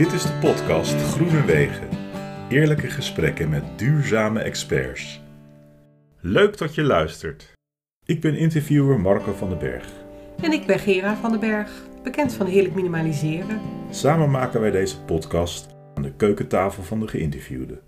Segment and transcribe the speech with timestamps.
[0.00, 1.88] Dit is de podcast Groene Wegen.
[2.48, 5.20] Eerlijke gesprekken met duurzame experts.
[6.20, 7.52] Leuk dat je luistert.
[8.04, 9.86] Ik ben interviewer Marco van den Berg.
[10.40, 11.70] En ik ben Gera van den Berg,
[12.02, 13.60] bekend van Heerlijk Minimaliseren.
[13.90, 17.80] Samen maken wij deze podcast aan de keukentafel van de geïnterviewde.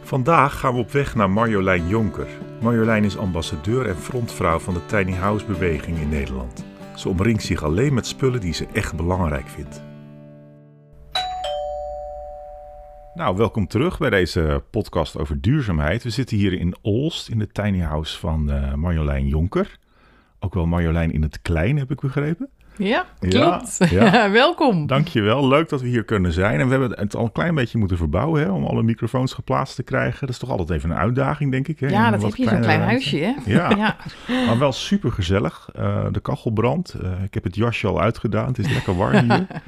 [0.00, 2.28] Vandaag gaan we op weg naar Marjolein Jonker.
[2.60, 6.73] Marjolein is ambassadeur en frontvrouw van de Tiny House beweging in Nederland.
[6.94, 9.82] Ze omringt zich alleen met spullen die ze echt belangrijk vindt.
[13.14, 16.02] Nou, welkom terug bij deze podcast over duurzaamheid.
[16.02, 19.78] We zitten hier in Olst, in de tiny house van uh, Marjolein Jonker.
[20.38, 22.48] Ook wel Marjolein in het klein, heb ik begrepen.
[22.76, 23.76] Ja, klopt.
[23.90, 24.30] Ja, ja.
[24.30, 24.86] Welkom.
[24.86, 26.60] Dankjewel, leuk dat we hier kunnen zijn.
[26.60, 29.76] En we hebben het al een klein beetje moeten verbouwen hè, om alle microfoons geplaatst
[29.76, 30.20] te krijgen.
[30.20, 31.80] Dat is toch altijd even een uitdaging, denk ik.
[31.80, 31.86] Hè?
[31.86, 33.32] Ja, dat heb je zo'n klein huisje, hè?
[33.44, 33.96] Ja, ja.
[34.46, 35.68] maar wel super gezellig.
[35.78, 36.96] Uh, de kachel brandt.
[37.02, 38.46] Uh, ik heb het jasje al uitgedaan.
[38.46, 39.46] Het is lekker warm hier.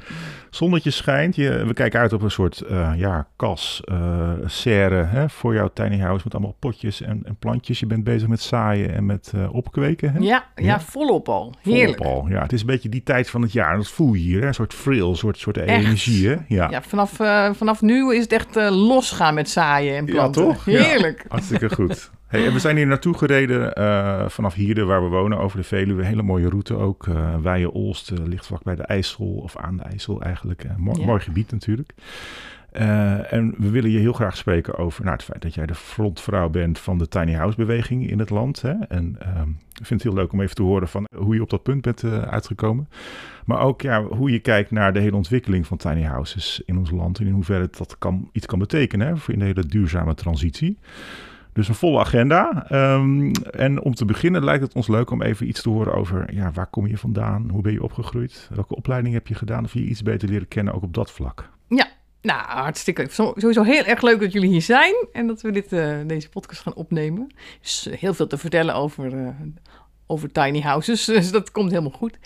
[0.49, 1.35] Zonnetje schijnt.
[1.35, 5.69] Je, we kijken uit op een soort uh, ja, kas, uh, serre hè, voor jouw
[5.73, 7.79] tiny house met allemaal potjes en, en, plantjes.
[7.79, 10.11] Je bent bezig met zaaien en met uh, opkweken.
[10.11, 10.19] Hè?
[10.19, 11.53] Ja, ja, ja, volop al.
[11.61, 12.03] Heerlijk.
[12.03, 12.29] Volop al.
[12.29, 13.75] Ja, het is een beetje die tijd van het jaar.
[13.75, 14.47] Dat voel je hier, hè?
[14.47, 16.27] een soort frill, een soort, soort energie.
[16.27, 16.35] Hè?
[16.47, 17.11] Ja, ja vanaf,
[17.57, 20.45] vanaf nu is het echt losgaan met zaaien en planten.
[20.45, 20.65] Ja, toch?
[20.65, 21.25] Heerlijk.
[21.27, 22.11] hartstikke goed.
[22.27, 25.63] Hey, en we zijn hier naartoe gereden uh, vanaf hier, waar we wonen, over de
[25.63, 26.03] Veluwe.
[26.03, 27.05] Hele mooie route ook.
[27.05, 30.63] Uh, Weijen-Olst uh, ligt vlak bij de IJssel, of aan de IJssel eigenlijk.
[30.63, 30.75] Ja.
[30.77, 31.93] Mooi gebied natuurlijk.
[32.71, 36.49] en we willen je heel graag spreken over nou, het feit dat jij de frontvrouw
[36.49, 38.61] bent van de tiny house beweging in het land.
[38.61, 38.73] Hè?
[38.73, 41.49] En ehm, ik vind het heel leuk om even te horen van hoe je op
[41.49, 42.89] dat punt bent uitgekomen.
[43.45, 46.91] Maar ook ja, hoe je kijkt naar de hele ontwikkeling van tiny houses in ons
[46.91, 47.19] land.
[47.19, 50.77] En in hoeverre dat kan, iets kan betekenen hè, voor in de hele duurzame transitie.
[51.57, 52.65] Dus een volle agenda.
[52.71, 56.33] Um, en om te beginnen lijkt het ons leuk om even iets te horen over
[56.33, 57.49] ja, waar kom je vandaan?
[57.49, 58.49] Hoe ben je opgegroeid?
[58.53, 59.63] Welke opleiding heb je gedaan?
[59.63, 61.49] Of je iets beter leren kennen ook op dat vlak?
[61.67, 61.87] Ja,
[62.21, 63.07] nou, hartstikke.
[63.09, 66.61] Sowieso heel erg leuk dat jullie hier zijn en dat we dit, uh, deze podcast
[66.61, 67.33] gaan opnemen.
[67.61, 69.27] Dus heel veel te vertellen over, uh,
[70.07, 72.17] over tiny houses, dus dat komt helemaal goed.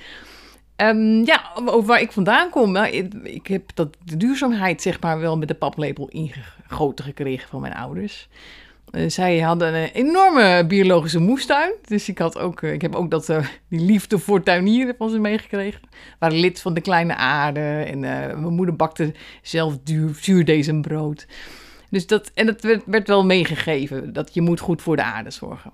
[0.76, 2.72] Um, ja, over waar ik vandaan kom.
[2.72, 7.50] Nou, ik, ik, heb dat, de duurzaamheid zeg maar wel met de paplepel ingegoten gekregen
[7.50, 8.30] van mijn ouders.
[8.92, 11.74] Uh, zij hadden een enorme biologische moestuin.
[11.86, 15.10] Dus ik, had ook, uh, ik heb ook dat, uh, die liefde voor tuinieren van
[15.10, 15.82] ze meegekregen.
[15.82, 17.60] We waren lid van de Kleine Aarde.
[17.60, 21.28] En mijn moeder bakte zelf duur, zuurdesembrood.
[21.90, 24.14] Dus dat, en dat werd, werd, wel meegegeven.
[24.14, 25.72] Dat je moet goed voor de aarde zorgen.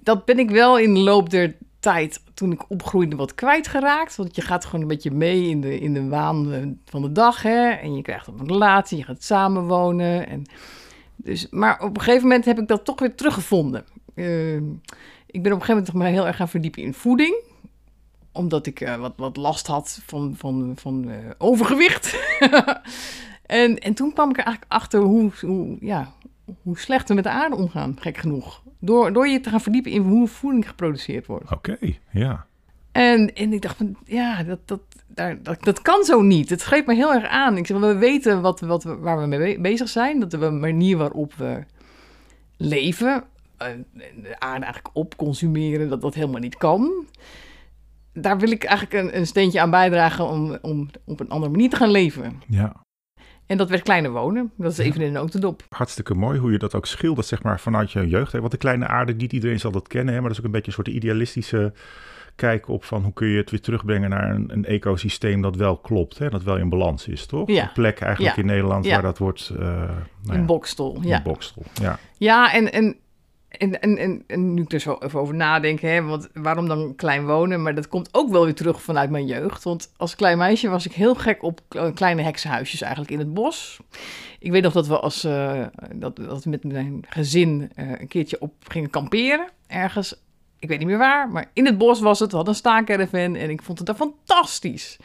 [0.00, 4.16] dat ben ik wel in de loop der tijd, toen ik opgroeide, wat kwijtgeraakt.
[4.16, 7.42] Want je gaat gewoon een beetje mee in de, in de waan van de dag.
[7.42, 7.68] Hè?
[7.68, 10.28] En je krijgt een relatie, je gaat samenwonen.
[10.28, 10.46] En
[11.22, 13.84] dus, maar op een gegeven moment heb ik dat toch weer teruggevonden.
[14.14, 14.54] Uh,
[15.26, 17.42] ik ben op een gegeven moment maar heel erg gaan verdiepen in voeding.
[18.32, 22.18] Omdat ik uh, wat, wat last had van, van, van uh, overgewicht.
[23.46, 26.12] en, en toen kwam ik er eigenlijk achter hoe, hoe, ja,
[26.62, 28.62] hoe slecht we met de aarde omgaan, gek genoeg.
[28.78, 31.52] Door, door je te gaan verdiepen in hoe voeding geproduceerd wordt.
[31.52, 32.46] Oké, okay, ja.
[32.92, 34.80] En, en ik dacht van, ja, dat, dat,
[35.18, 36.50] daar, dat, dat kan zo niet.
[36.50, 37.56] Het greep me heel erg aan.
[37.56, 40.20] Ik zeg, we weten wat, wat, waar we mee bezig zijn.
[40.20, 41.64] Dat de manier waarop we
[42.56, 43.24] leven,
[43.56, 43.68] eh,
[44.22, 47.06] de aarde eigenlijk op consumeren, dat dat helemaal niet kan.
[48.12, 51.70] Daar wil ik eigenlijk een, een steentje aan bijdragen om, om op een andere manier
[51.70, 52.42] te gaan leven.
[52.46, 52.86] Ja.
[53.46, 54.52] En dat werd kleine wonen.
[54.56, 55.62] Dat is even in een notendop.
[55.68, 58.32] Hartstikke mooi hoe je dat ook schildert, zeg maar, vanuit je jeugd.
[58.32, 60.60] Want de kleine aarde, niet iedereen zal dat kennen, hè, maar dat is ook een
[60.60, 61.72] beetje een soort idealistische
[62.38, 65.76] kijken op van hoe kun je het weer terugbrengen naar een, een ecosysteem dat wel
[65.76, 67.48] klopt, hè, dat wel in balans is, toch?
[67.48, 67.62] Ja.
[67.62, 68.42] Een plek eigenlijk ja.
[68.42, 68.92] in Nederland ja.
[68.92, 69.50] waar dat wordt...
[69.52, 69.60] Uh,
[70.22, 71.16] nou in Bokstel, ja.
[71.16, 71.98] In Bokstel, ja.
[72.18, 72.96] Ja, en, en,
[73.48, 77.26] en, en, en, nu ik er zo even over nadenken, hè, want waarom dan klein
[77.26, 77.62] wonen?
[77.62, 79.64] Maar dat komt ook wel weer terug vanuit mijn jeugd.
[79.64, 81.60] Want als klein meisje was ik heel gek op
[81.94, 83.80] kleine heksenhuisjes eigenlijk in het bos.
[84.38, 88.08] Ik weet nog dat we als uh, dat, dat we met mijn gezin uh, een
[88.08, 90.26] keertje op gingen kamperen ergens
[90.58, 92.30] ik weet niet meer waar, maar in het bos was het.
[92.30, 94.98] We hadden een staakerven en ik vond het daar fantastisch.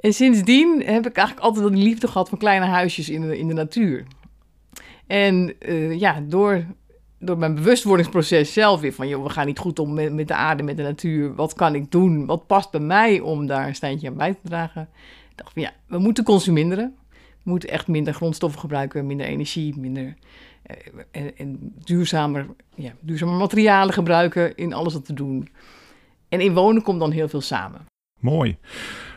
[0.00, 3.48] En sindsdien heb ik eigenlijk altijd die liefde gehad van kleine huisjes in de, in
[3.48, 4.04] de natuur.
[5.06, 6.64] En uh, ja, door,
[7.18, 9.08] door mijn bewustwordingsproces zelf weer van...
[9.08, 11.34] joh, we gaan niet goed om met, met de aarde, met de natuur.
[11.34, 12.26] Wat kan ik doen?
[12.26, 14.88] Wat past bij mij om daar een steentje aan bij te dragen?
[15.30, 16.94] Ik dacht van ja, we moeten consumeren.
[17.42, 20.14] We moeten echt minder grondstoffen gebruiken, minder energie, minder
[21.10, 25.48] en, en duurzamer, ja, duurzame materialen gebruiken in alles wat te doen.
[26.28, 27.86] En in wonen komt dan heel veel samen.
[28.22, 28.56] Mooi.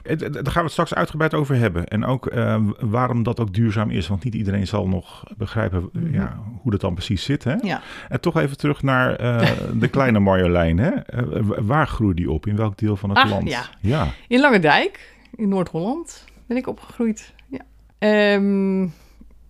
[0.04, 1.88] Daar gaan we het straks uitgebreid over hebben.
[1.88, 4.08] En ook uh, waarom dat ook duurzaam is.
[4.08, 6.14] Want niet iedereen zal nog begrijpen mm -hmm.
[6.14, 7.44] ja, hoe dat dan precies zit.
[7.44, 7.54] Hè?
[7.62, 7.82] Ja.
[8.10, 9.52] En toch even terug naar uh,
[9.82, 10.78] de kleine Marjolein.
[10.78, 10.92] Hè?
[10.92, 12.48] Uh, waar groeit die op?
[12.48, 13.50] In welk deel van het Ach, land?
[13.50, 13.64] Ja.
[13.80, 14.08] ja.
[14.28, 15.14] In Langendijk.
[15.36, 17.34] in Noord-Holland ben ik opgegroeid.
[17.48, 17.60] Ja.
[17.98, 18.88] Ehm,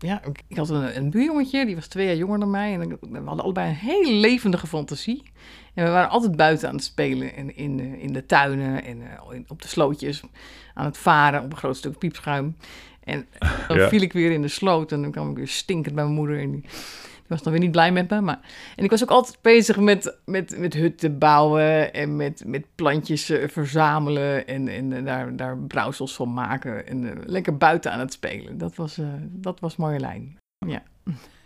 [0.05, 2.73] ja, ik had een, een buurjongetje, die was twee jaar jonger dan mij.
[2.73, 5.23] En we hadden allebei een hele levendige fantasie.
[5.73, 8.97] En we waren altijd buiten aan het spelen in, in, de, in de tuinen en
[8.97, 10.21] uh, op de slootjes.
[10.73, 12.55] Aan het varen op een groot stuk piepschuim.
[13.03, 13.27] En
[13.67, 13.89] dan ja.
[13.89, 16.39] viel ik weer in de sloot en dan kwam ik weer stinkend bij mijn moeder.
[16.39, 16.63] En die,
[17.25, 18.21] die was dan weer niet blij met me.
[18.21, 18.39] Maar...
[18.75, 23.29] En ik was ook altijd bezig met, met, met hutten bouwen en met, met plantjes
[23.29, 26.87] uh, verzamelen en, en uh, daar, daar brouwsels van maken.
[26.87, 28.57] En uh, lekker buiten aan het spelen.
[28.57, 30.37] Dat was, dat was Marjolein.
[30.67, 30.83] Ja.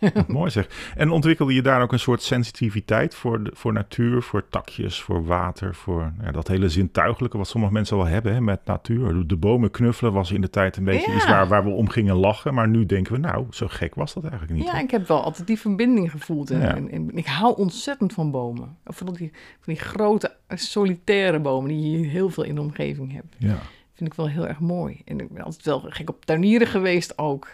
[0.26, 0.92] Mooi zeg.
[0.96, 5.24] En ontwikkelde je daar ook een soort sensitiviteit voor, de, voor natuur, voor takjes, voor
[5.24, 9.26] water, voor ja, dat hele zintuigelijke wat sommige mensen wel hebben hè, met natuur.
[9.26, 11.16] De bomen knuffelen was in de tijd een beetje ja.
[11.16, 14.14] iets waar, waar we om gingen lachen, maar nu denken we, nou, zo gek was
[14.14, 14.64] dat eigenlijk niet.
[14.64, 16.50] Ja, ik heb wel altijd die verbinding gevoeld.
[16.50, 16.76] En, ja.
[16.76, 18.76] en, en, ik hou ontzettend van bomen.
[18.84, 19.30] Van die,
[19.60, 23.34] van die grote, solitaire bomen die je heel veel in de omgeving hebt.
[23.38, 23.58] Ja.
[23.94, 25.02] Vind ik wel heel erg mooi.
[25.04, 27.48] En ik ben altijd wel gek op tuinieren geweest ook.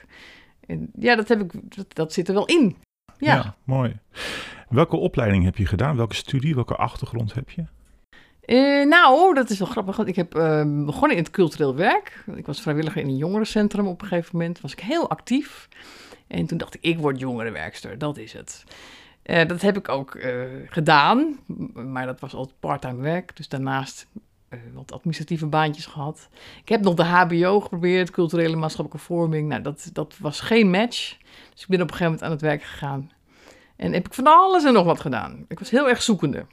[0.66, 2.76] En ja, dat, heb ik, dat, dat zit er wel in.
[3.18, 3.34] Ja.
[3.34, 3.56] ja.
[3.64, 3.98] mooi.
[4.68, 5.96] Welke opleiding heb je gedaan?
[5.96, 7.64] Welke studie, welke achtergrond heb je?
[8.46, 9.98] Uh, nou, dat is wel grappig.
[9.98, 12.24] Ik heb uh, begonnen in het cultureel werk.
[12.34, 14.60] Ik was vrijwilliger in een jongerencentrum op een gegeven moment.
[14.60, 15.68] Was ik heel actief.
[16.26, 17.98] En toen dacht ik, ik word jongerenwerkster.
[17.98, 18.64] Dat is het.
[19.24, 20.18] Uh, dat heb ik ook
[20.66, 21.38] gedaan.
[21.74, 23.36] Maar dat was altijd parttime werk.
[23.36, 24.06] Dus daarnaast
[24.74, 26.28] wat administratieve baantjes gehad.
[26.62, 29.48] Ik heb nog de HBO geprobeerd, culturele maatschappelijke vorming.
[29.48, 31.16] Nou, dat, dat was geen match.
[31.52, 33.10] Dus ik ben op een gegeven moment aan het werk gegaan.
[33.76, 35.44] En heb ik van alles en nog wat gedaan.
[35.48, 36.46] Ik was heel erg zoekende.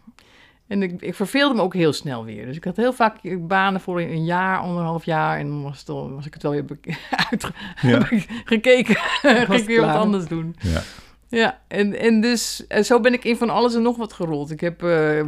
[0.67, 2.45] En ik, ik verveelde me ook heel snel weer.
[2.45, 5.37] Dus ik had heel vaak banen voor een jaar, anderhalf jaar.
[5.37, 6.65] En dan was, het al, was ik het wel weer
[7.29, 8.95] uitgekeken.
[9.21, 9.45] Ja.
[9.45, 10.55] Ging ik weer wat anders doen.
[10.59, 10.81] Ja.
[11.27, 14.51] Ja, en, en dus en zo ben ik in van alles en nog wat gerold.
[14.51, 15.21] Ik heb uh,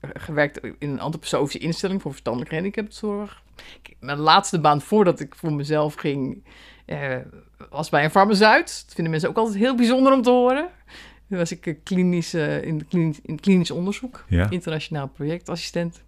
[0.00, 3.42] gewerkt in een antroposofische instelling voor verstandelijke handicapzorg.
[3.98, 6.44] Mijn laatste baan voordat ik voor mezelf ging,
[6.84, 7.16] eh,
[7.70, 8.82] was bij een farmaceut.
[8.84, 10.68] Dat vinden mensen ook altijd heel bijzonder om te horen.
[11.28, 14.50] Toen was ik klinisch, uh, in, klinisch, in klinisch onderzoek, ja.
[14.50, 16.02] internationaal projectassistent.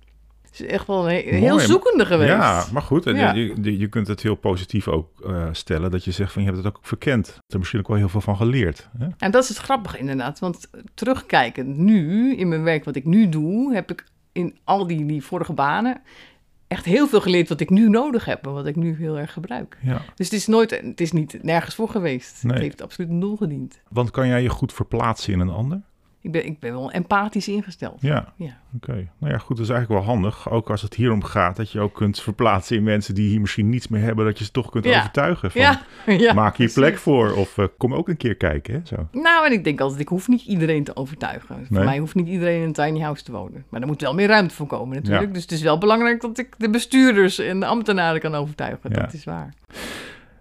[0.56, 2.31] Dus echt wel een heel zoekende geweest.
[2.31, 3.32] Ja, maar goed, ja.
[3.32, 5.90] je, je, kunt het heel positief ook uh, stellen.
[5.90, 7.38] Dat je zegt van je hebt het ook verkend.
[7.49, 8.88] Er misschien ook wel heel veel van geleerd.
[8.99, 9.06] Hè?
[9.19, 10.38] En dat is het grappige inderdaad.
[10.38, 15.06] Want terugkijkend nu, in mijn werk wat ik nu doe, heb ik in al die,
[15.06, 16.02] die vorige banen
[16.72, 19.32] echt heel veel geleerd wat ik nu nodig heb en wat ik nu heel erg
[19.32, 19.78] gebruik.
[19.82, 20.02] Ja.
[20.14, 22.43] Dus het is nooit, het is niet nergens voor geweest.
[22.43, 22.52] Nee.
[22.52, 23.81] Het heeft absoluut een doel gediend.
[23.88, 25.81] Want kan jij je goed verplaatsen in een ander?
[26.22, 28.00] Ik ben, ik ben wel empathisch ingesteld.
[28.00, 28.58] Ja, ja.
[28.76, 29.08] oké.
[29.19, 30.50] Nou ja, goed, dat is eigenlijk wel handig.
[30.50, 33.69] Ook als het hierom gaat, dat je ook kunt verplaatsen in mensen die hier misschien
[33.69, 34.98] niets meer hebben, dat je ze toch kunt ja.
[34.98, 35.82] overtuigen van, ja.
[36.06, 36.32] ja.
[36.32, 38.74] maak hier plek voor of uh, kom ook een keer kijken.
[38.74, 39.08] Hè, zo.
[39.12, 41.56] Nou, en ik denk altijd, ik hoef niet iedereen te overtuigen.
[41.56, 41.66] Nee.
[41.69, 43.64] Voor mij hoeft niet iedereen in een tiny house te wonen.
[43.69, 45.34] Maar er moet wel meer ruimte voor komen natuurlijk.
[45.34, 48.92] Dus het is wel belangrijk dat ik de bestuurders en de ambtenaren kan overtuigen.
[48.92, 49.54] Dat is waar.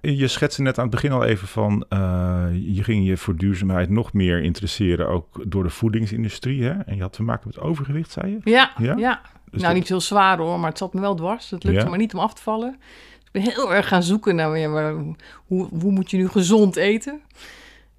[0.01, 3.89] Je schetste net aan het begin al even van, uh, je ging je voor duurzaamheid
[3.89, 6.63] nog meer interesseren, ook door de voedingsindustrie.
[6.63, 6.71] Hè?
[6.71, 8.51] En je had te maken met overgewicht, zei je?
[8.51, 8.95] Ja, ja.
[8.98, 9.21] ja.
[9.21, 9.74] Dus nou, dat...
[9.74, 11.50] niet heel zwaar hoor, maar het zat me wel dwars.
[11.50, 11.89] Het lukte ja.
[11.89, 12.77] maar niet om af te vallen.
[13.24, 14.94] ik ben heel erg gaan zoeken naar, ja,
[15.45, 17.21] hoe, hoe moet je nu gezond eten?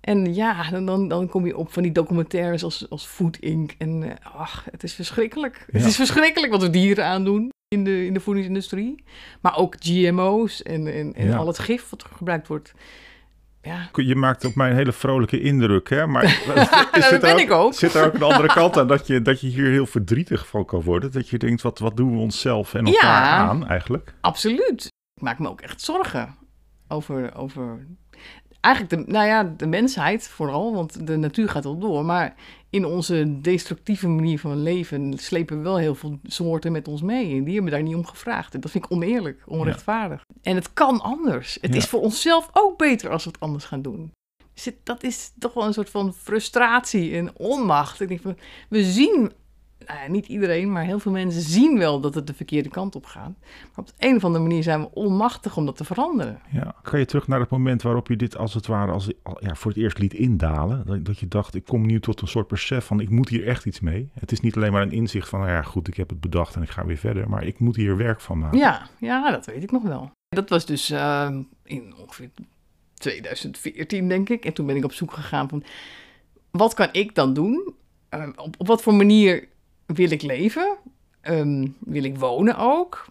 [0.01, 3.75] En ja, dan, dan kom je op van die documentaires als, als Food Inc.
[3.79, 5.65] En uh, ach, het is verschrikkelijk.
[5.73, 5.79] Ja.
[5.79, 9.05] Het is verschrikkelijk wat we dieren aandoen in de, in de voedingsindustrie.
[9.41, 11.36] Maar ook GMO's en, en, en ja.
[11.36, 12.74] al het gif wat gebruikt wordt.
[13.62, 13.88] Ja.
[13.93, 16.06] Je maakt op mij een hele vrolijke indruk, hè?
[16.06, 16.38] Maar is,
[16.93, 17.74] is dat ben ook, ik ook.
[17.74, 20.64] Zit er ook een andere kant aan dat je, dat je hier heel verdrietig van
[20.64, 21.12] kan worden?
[21.12, 24.14] Dat je denkt, wat, wat doen we onszelf en elkaar ja, aan eigenlijk?
[24.20, 24.84] Absoluut.
[25.14, 26.36] Ik maak me ook echt zorgen
[26.88, 27.86] over, over
[28.63, 32.05] eigenlijk de, nou ja, de mensheid vooral, want de natuur gaat wel door.
[32.05, 32.35] Maar
[32.71, 37.37] in onze destructieve manier van leven slepen we wel heel veel soorten met ons mee.
[37.37, 38.55] En die hebben daar niet om gevraagd.
[38.55, 40.25] En dat vind ik oneerlijk, onrechtvaardig.
[40.29, 40.35] Ja.
[40.43, 41.59] En het kan anders.
[41.61, 41.77] Het ja.
[41.77, 44.13] is voor onszelf ook beter als we het anders gaan doen.
[44.55, 48.01] Dus dat is toch wel een soort van frustratie en onmacht.
[48.01, 48.37] Ik denk van,
[48.69, 49.33] we zien
[49.86, 52.94] nou ja, niet iedereen, maar heel veel mensen zien wel dat het de verkeerde kant
[52.94, 53.32] op gaat.
[53.41, 56.41] Maar op de een of andere manier zijn we onmachtig om dat te veranderen.
[56.51, 59.55] Ja, kan je terug naar het moment waarop je dit als het ware als, ja,
[59.55, 60.86] voor het eerst liet indalen?
[60.86, 63.46] Dat, dat je dacht, ik kom nu tot een soort besef van, ik moet hier
[63.46, 64.10] echt iets mee.
[64.20, 66.55] Het is niet alleen maar een inzicht van, nou ja, goed, ik heb het bedacht
[66.55, 67.29] en ik ga weer verder.
[67.29, 68.58] Maar ik moet hier werk van maken.
[68.58, 70.10] Ja, ja dat weet ik nog wel.
[70.29, 72.31] Dat was dus uh, in ongeveer
[72.94, 74.44] 2014, denk ik.
[74.44, 75.65] En toen ben ik op zoek gegaan van,
[76.51, 77.74] wat kan ik dan doen?
[78.15, 79.48] Uh, op, op wat voor manier
[79.86, 80.77] wil ik leven?
[81.22, 83.06] Um, wil ik wonen ook?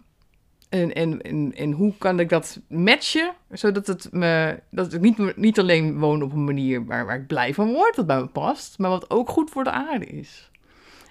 [0.69, 5.35] En, en, en, en hoe kan ik dat matchen, zodat het me, dat ik niet,
[5.37, 8.27] niet alleen woon op een manier waar, waar ik blij van word, dat bij me
[8.27, 10.49] past, maar wat ook goed voor de aarde is.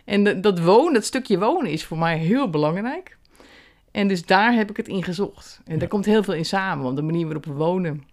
[0.05, 3.17] En de, dat wonen, dat stukje wonen is voor mij heel belangrijk.
[3.91, 5.61] En dus daar heb ik het in gezocht.
[5.65, 8.05] En daar komt heel veel in samen, want de manier waarop we wonen.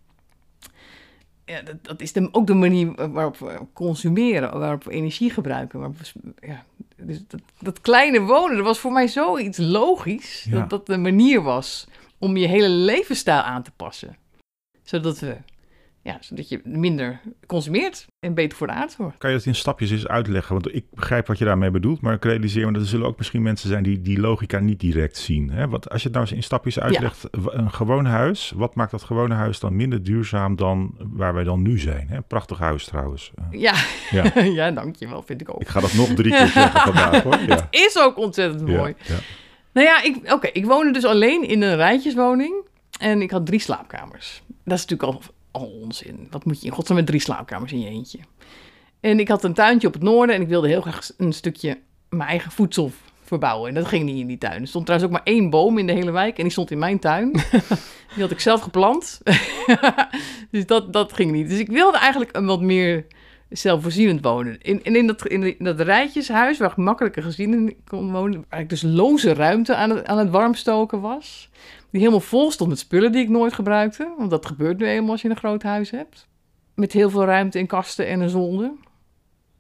[1.48, 5.80] Ja, dat, dat is de, ook de manier waarop we consumeren, waarop we energie gebruiken.
[5.80, 6.64] Waarop we, ja,
[6.96, 10.46] dus dat, dat kleine wonen, dat was voor mij zoiets logisch.
[10.50, 10.60] Ja.
[10.60, 11.88] Dat dat de manier was
[12.18, 14.18] om je hele levensstijl aan te passen.
[14.84, 15.38] Zodat, we,
[16.08, 19.18] ja, zodat je minder consumeert en beter voor de aarde zorgt.
[19.18, 20.54] Kan je dat in stapjes eens uitleggen?
[20.54, 23.18] Want ik begrijp wat je daarmee bedoelt, maar ik realiseer me dat er zullen ook
[23.18, 25.50] misschien mensen zijn die die logica niet direct zien.
[25.50, 25.68] Hè?
[25.68, 29.04] Want als je het nou eens in stapjes uitlegt, een gewoon huis, wat maakt dat
[29.04, 32.08] gewone huis dan minder duurzaam dan waar wij dan nu zijn?
[32.10, 32.22] Hè?
[32.22, 33.32] Prachtig huis trouwens.
[33.36, 33.74] Eh, Ja,
[34.12, 34.42] Ja.
[34.62, 34.72] ja.
[34.72, 35.62] dankjewel, vind ik ook.
[35.62, 37.36] Ik ga dat nog drie keer zeggen vandaag hoor.
[37.48, 37.68] Ja.
[37.70, 38.96] Is ook ontzettend mooi.
[39.04, 39.16] Ja.
[39.74, 42.54] Nou ja, oké, ik woonde dus alleen in een rijtjeswoning
[43.00, 44.42] en ik had drie slaapkamers.
[44.64, 45.22] Dat is natuurlijk al,
[45.60, 46.28] al onzin.
[46.30, 48.20] Wat moet je in godsnaam met drie slaapkamers in je eentje?
[49.00, 51.80] En ik had een tuintje op het noorden en ik wilde heel graag een stukje
[52.10, 52.92] mijn eigen voedsel
[53.24, 53.70] verbouwen.
[53.70, 54.62] En dat ging niet in die tuin.
[54.62, 56.80] Er stond trouwens ook maar één boom in de hele wijk en die stond in
[56.80, 57.32] mijn tuin.
[58.14, 59.22] die had ik zelf geplant.
[60.52, 61.50] dus dat, dat ging niet.
[61.50, 63.06] Dus ik wilde eigenlijk een wat meer
[63.50, 64.62] zelfvoorzienend wonen.
[64.62, 68.82] In, en in dat, in dat rijtjeshuis, waar makkelijke gezinnen kon wonen, waar ik dus
[68.82, 71.50] loze ruimte aan het, aan het warmstoken was,
[71.92, 75.12] die helemaal vol stond met spullen die ik nooit gebruikte, want dat gebeurt nu eenmaal
[75.12, 76.28] als je een groot huis hebt.
[76.76, 78.72] Met heel veel ruimte en kasten en een zolder.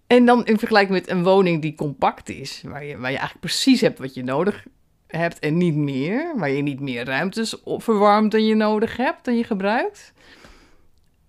[0.07, 3.39] En dan in vergelijking met een woning die compact is, waar je, waar je eigenlijk
[3.39, 4.65] precies hebt wat je nodig
[5.07, 9.37] hebt en niet meer, waar je niet meer ruimtes verwarmt dan je nodig hebt, dan
[9.37, 10.13] je gebruikt.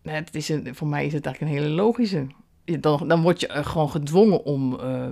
[0.03, 2.27] Nou, het is een, voor mij is het eigenlijk een hele logische.
[2.65, 5.07] Dan, dan word je eh, gewoon gedwongen om eh,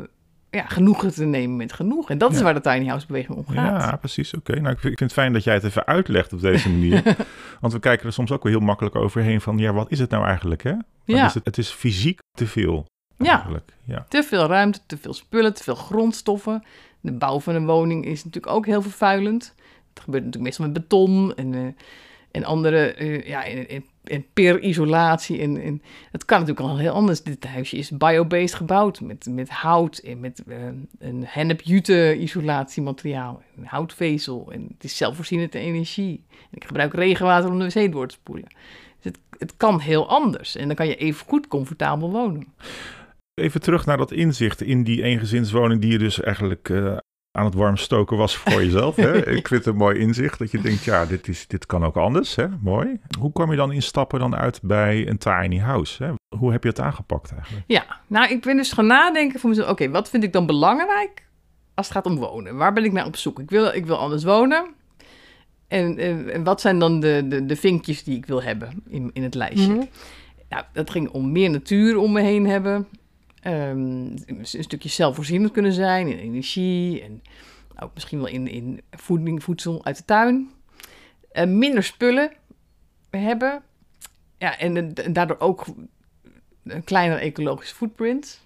[0.57, 2.11] ja, genoegen te nemen met genoeg.
[2.11, 2.45] En dat is Ja.
[2.45, 3.83] waar de tiny house beweging om gaat.
[3.83, 4.35] Ja, precies.
[4.35, 4.61] Oké.
[4.61, 7.03] Nou, ik vind, het fijn dat jij het even uitlegt op deze manier.
[7.61, 10.11] Want we kijken er soms ook wel heel makkelijk overheen van, ja, wat is het
[10.11, 10.73] nou eigenlijk, hè?
[10.73, 10.83] Wat
[11.17, 11.27] Ja.
[11.27, 11.45] is het?
[11.45, 12.87] het is fysiek te veel.
[13.17, 13.33] Ja.
[13.33, 13.73] Eigenlijk.
[13.85, 14.07] Ja.
[14.09, 16.65] Te veel ruimte, te veel spullen, te veel grondstoffen.
[17.01, 19.55] De bouw van een woning is natuurlijk ook heel vervuilend.
[19.95, 21.61] Het gebeurt natuurlijk meestal met beton en, eh,
[22.37, 25.41] en andere, eh, ja, en, en, en perisolatie.
[25.41, 27.23] En, en het kan natuurlijk al heel anders.
[27.23, 30.57] Dit huisje is biobased gebouwd met, met hout en met eh,
[30.99, 33.43] een hennep-jute isolatiemateriaal.
[33.57, 36.25] En houtvezel en het is zelfvoorzienend in energie.
[36.31, 38.49] En ik gebruik regenwater om de wc door te spoelen.
[38.97, 42.55] Dus het, het kan heel anders en dan kan je even goed comfortabel wonen.
[43.35, 46.97] Even terug naar dat inzicht in die eengezinswoning die je dus eigenlijk eh,
[47.37, 48.97] aan het warm stoken was voor jezelf.
[48.97, 49.13] Hè?
[49.37, 51.97] Ik vind het een mooi inzicht dat je denkt, ja, dit, is, dit kan ook
[51.97, 52.35] anders.
[52.35, 52.47] Hè?
[52.61, 53.01] Mooi.
[53.19, 56.05] Hoe kwam je dan in stappen dan uit bij een tiny house?
[56.05, 56.13] Hè?
[56.39, 57.65] Hoe heb je het aangepakt eigenlijk?
[57.67, 59.71] Ja, nou, ik ben dus gaan nadenken voor mezelf.
[59.71, 61.27] Oké, wat vind ik dan belangrijk
[61.75, 62.57] als het gaat om wonen?
[62.57, 63.41] Waar ben ik naar op zoek?
[63.41, 64.67] Ik wil, ik wil anders wonen.
[65.69, 65.99] En,
[66.33, 69.35] en, wat zijn dan de, de, de vinkjes die ik wil hebben in, in het
[69.35, 69.89] lijstje?
[70.49, 72.87] Nou, dat ging om meer natuur om me heen hebben.
[73.47, 77.03] Ehm, een stukje zelfvoorzienend kunnen zijn in energie.
[77.03, 77.23] En
[77.95, 80.51] misschien wel in, in voeding, voedsel uit de tuin.
[81.33, 82.33] Eh, minder spullen
[83.11, 83.63] hebben.
[84.39, 85.65] Ja, en, daardoor ook
[86.65, 88.41] een kleinere ecologische footprint.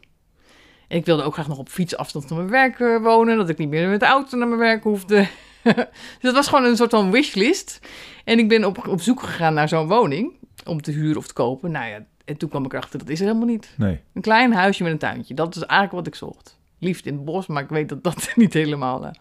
[0.88, 3.36] En ik wilde ook graag nog op fietsafstand van mijn werk eh, wonen.
[3.36, 5.28] Dat ik niet meer met de auto naar mijn werk hoefde.
[5.64, 7.80] dus dat was gewoon een soort van wishlist.
[8.24, 10.32] En ik ben op, op zoek gegaan naar zo'n woning.
[10.64, 11.70] Om te huren of te kopen.
[11.70, 13.74] Nou ja, en toen kwam ik erachter, dat is er helemaal niet.
[13.76, 14.00] Nee.
[14.12, 15.34] Een klein huisje met een tuintje.
[15.34, 16.58] Dat is eigenlijk wat ik zocht.
[16.78, 19.06] Liefst in het bos, maar ik weet dat dat niet helemaal...
[19.06, 19.12] eh,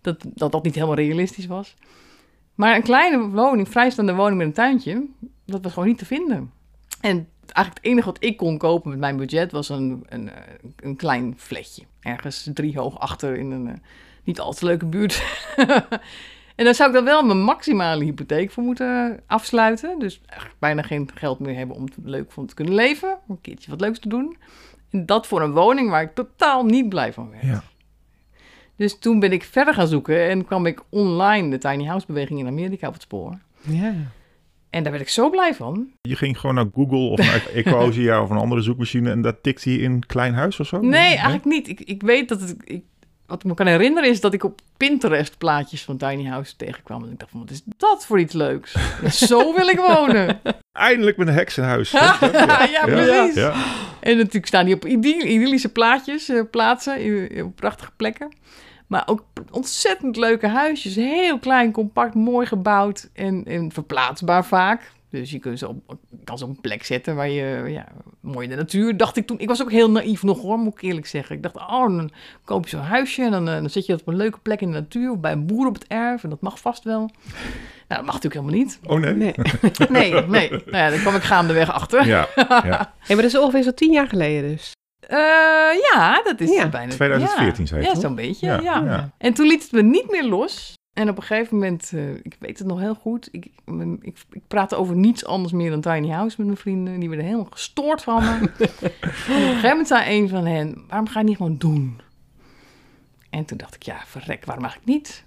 [0.00, 1.76] dat, dat dat niet helemaal realistisch was.
[2.54, 5.06] Maar een kleine woning, vrijstaande woning met een tuintje...
[5.44, 6.52] dat was gewoon niet te vinden.
[7.00, 9.52] En eigenlijk het enige wat ik kon kopen met mijn budget...
[9.52, 10.42] was een, een, eh,
[10.76, 11.82] een klein flatje.
[12.00, 13.74] Ergens drie hoog achter in een eh,
[14.24, 15.22] niet al te leuke buurt.
[16.58, 19.98] en daar zou ik dan wel mijn maximale hypotheek voor moeten afsluiten.
[19.98, 23.08] Dus eigenlijk bijna geen geld meer hebben om het leuk van te kunnen leven.
[23.08, 24.36] Om een keertje wat leuks te doen.
[24.90, 27.44] En dat voor een woning waar ik totaal niet blij van werd.
[27.44, 27.62] Ja.
[28.76, 32.38] Dus toen ben ik verder gaan zoeken en kwam ik online de tiny house beweging
[32.38, 33.38] in Amerika op het spoor.
[33.60, 33.94] Ja.
[34.70, 35.88] En daar werd ik zo blij van.
[36.00, 39.72] Je ging gewoon naar Google of naar Ecosia of een andere zoekmachine en dat tikte
[39.72, 40.80] je in klein huis of zo?
[40.80, 41.68] Nee, eigenlijk niet.
[41.68, 42.54] Ik, ik weet dat het.
[42.64, 42.84] Ik,
[43.28, 47.02] wat ik me kan herinneren is dat ik op Pinterest plaatjes van tiny house tegenkwam.
[47.04, 48.76] En ik dacht van, wat is dat voor iets leuks?
[49.02, 50.40] Ja, zo wil ik wonen.
[50.72, 51.90] Eindelijk met een heksenhuis.
[52.76, 53.34] ja, precies.
[53.34, 53.54] Ja.
[54.00, 58.28] En natuurlijk staan die op idyll- idyllische plaatjes, eh, plaatsen, in- op prachtige plekken.
[58.86, 60.94] Maar ook ontzettend leuke huisjes.
[60.94, 64.90] Heel klein, compact, mooi gebouwd en, en verplaatsbaar vaak.
[65.10, 67.86] Dus je kunt ze op, kan ze op een plek zetten waar je, ja,
[68.20, 69.38] mooi in de natuur, dacht ik toen.
[69.38, 71.36] Ik was ook heel naïef nog hoor, moet ik eerlijk zeggen.
[71.36, 72.10] Ik dacht, oh, dan
[72.44, 74.60] koop je zo'n huisje en dan, eh, dan zet je dat op een leuke plek
[74.60, 75.10] in de natuur.
[75.10, 76.98] Of bij een boer op het erf en dat mag vast wel.
[76.98, 77.10] Nou,
[77.88, 78.80] dat mag natuurlijk helemaal niet.
[78.86, 79.14] Oh nee?
[79.14, 79.34] Nee.
[79.88, 80.50] Nee, nee.
[80.50, 82.06] Nou ja, daar kwam ik gaandeweg achter.
[82.06, 82.92] Ja, ja.
[82.98, 84.72] Hey, maar dat is ongeveer zo tien jaar geleden dus.
[85.00, 85.18] Eh,
[85.92, 86.68] ja, dat is Ja.
[86.68, 86.92] bijna...
[86.92, 87.68] 2014 ja.
[87.68, 88.82] zei je Ja, zo'n beetje, Ja, ja.
[88.84, 89.10] ja.
[89.18, 90.76] En toen liet het me niet meer los.
[90.98, 93.46] En op een gegeven moment, eh, ik weet het nog heel goed, ik,
[94.00, 97.00] ik, ik praatte over niets anders meer dan Tiny House met mijn vrienden.
[97.00, 98.30] Die werden helemaal gestoord van me.
[98.38, 102.00] en op een gegeven moment zei een van hen, waarom ga je niet gewoon doen?
[103.30, 105.22] En toen dacht ik, ja, verrek, waarom mag ik niet?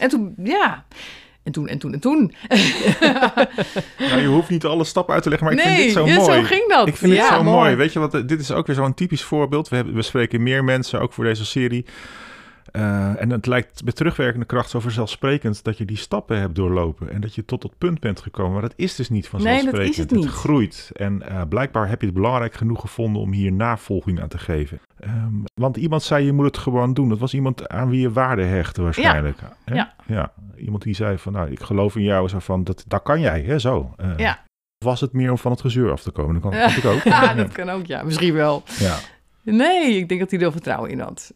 [0.00, 0.84] En toen, ja,
[1.42, 2.34] en toen, en toen, en toen.
[4.08, 6.06] nou, je hoeft niet alle stappen uit te leggen, maar ik nee, vind dit zo
[6.06, 6.40] ja, mooi.
[6.40, 6.88] zo ging dat.
[6.88, 7.56] Ik vind ja, het zo mooi.
[7.56, 7.74] mooi.
[7.74, 9.68] Weet je wat, dit is ook weer zo'n typisch voorbeeld.
[9.68, 11.84] We, hebben, we spreken meer mensen, ook voor deze serie.
[12.72, 17.10] Uh, en het lijkt met terugwerkende kracht zo vanzelfsprekend dat je die stappen hebt doorlopen
[17.10, 18.52] en dat je tot dat punt bent gekomen.
[18.52, 19.76] Maar dat is dus niet vanzelfsprekend.
[19.76, 20.24] Nee, dat is het, niet.
[20.24, 20.90] het groeit.
[20.94, 24.80] En uh, blijkbaar heb je het belangrijk genoeg gevonden om hier navolging aan te geven.
[25.04, 27.08] Um, want iemand zei je moet het gewoon doen.
[27.08, 29.38] Dat was iemand aan wie je waarde hecht waarschijnlijk.
[29.40, 29.74] Ja.
[29.74, 29.94] Ja.
[30.06, 30.32] ja.
[30.56, 32.28] Iemand die zei van nou ik geloof in jou.
[32.28, 33.94] Zo van dat, dat kan jij hè zo.
[34.00, 34.42] Uh, ja.
[34.84, 36.34] Was het meer om van het gezeur af te komen?
[36.34, 37.02] Dat kan natuurlijk ook.
[37.02, 38.02] ja, dat kan ook ja.
[38.02, 38.62] Misschien wel.
[38.78, 38.96] Ja.
[39.42, 41.32] Nee, ik denk dat hij er vertrouwen in had.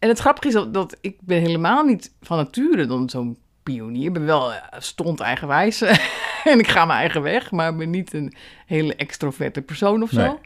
[0.00, 4.06] En het grappige is dat, dat ik ben helemaal niet van nature dan zo'n pionier.
[4.06, 5.82] Ik ben wel stond eigenwijs
[6.50, 8.32] en ik ga mijn eigen weg, maar ben niet een
[8.66, 10.20] hele extroverte persoon of zo.
[10.20, 10.38] Nee.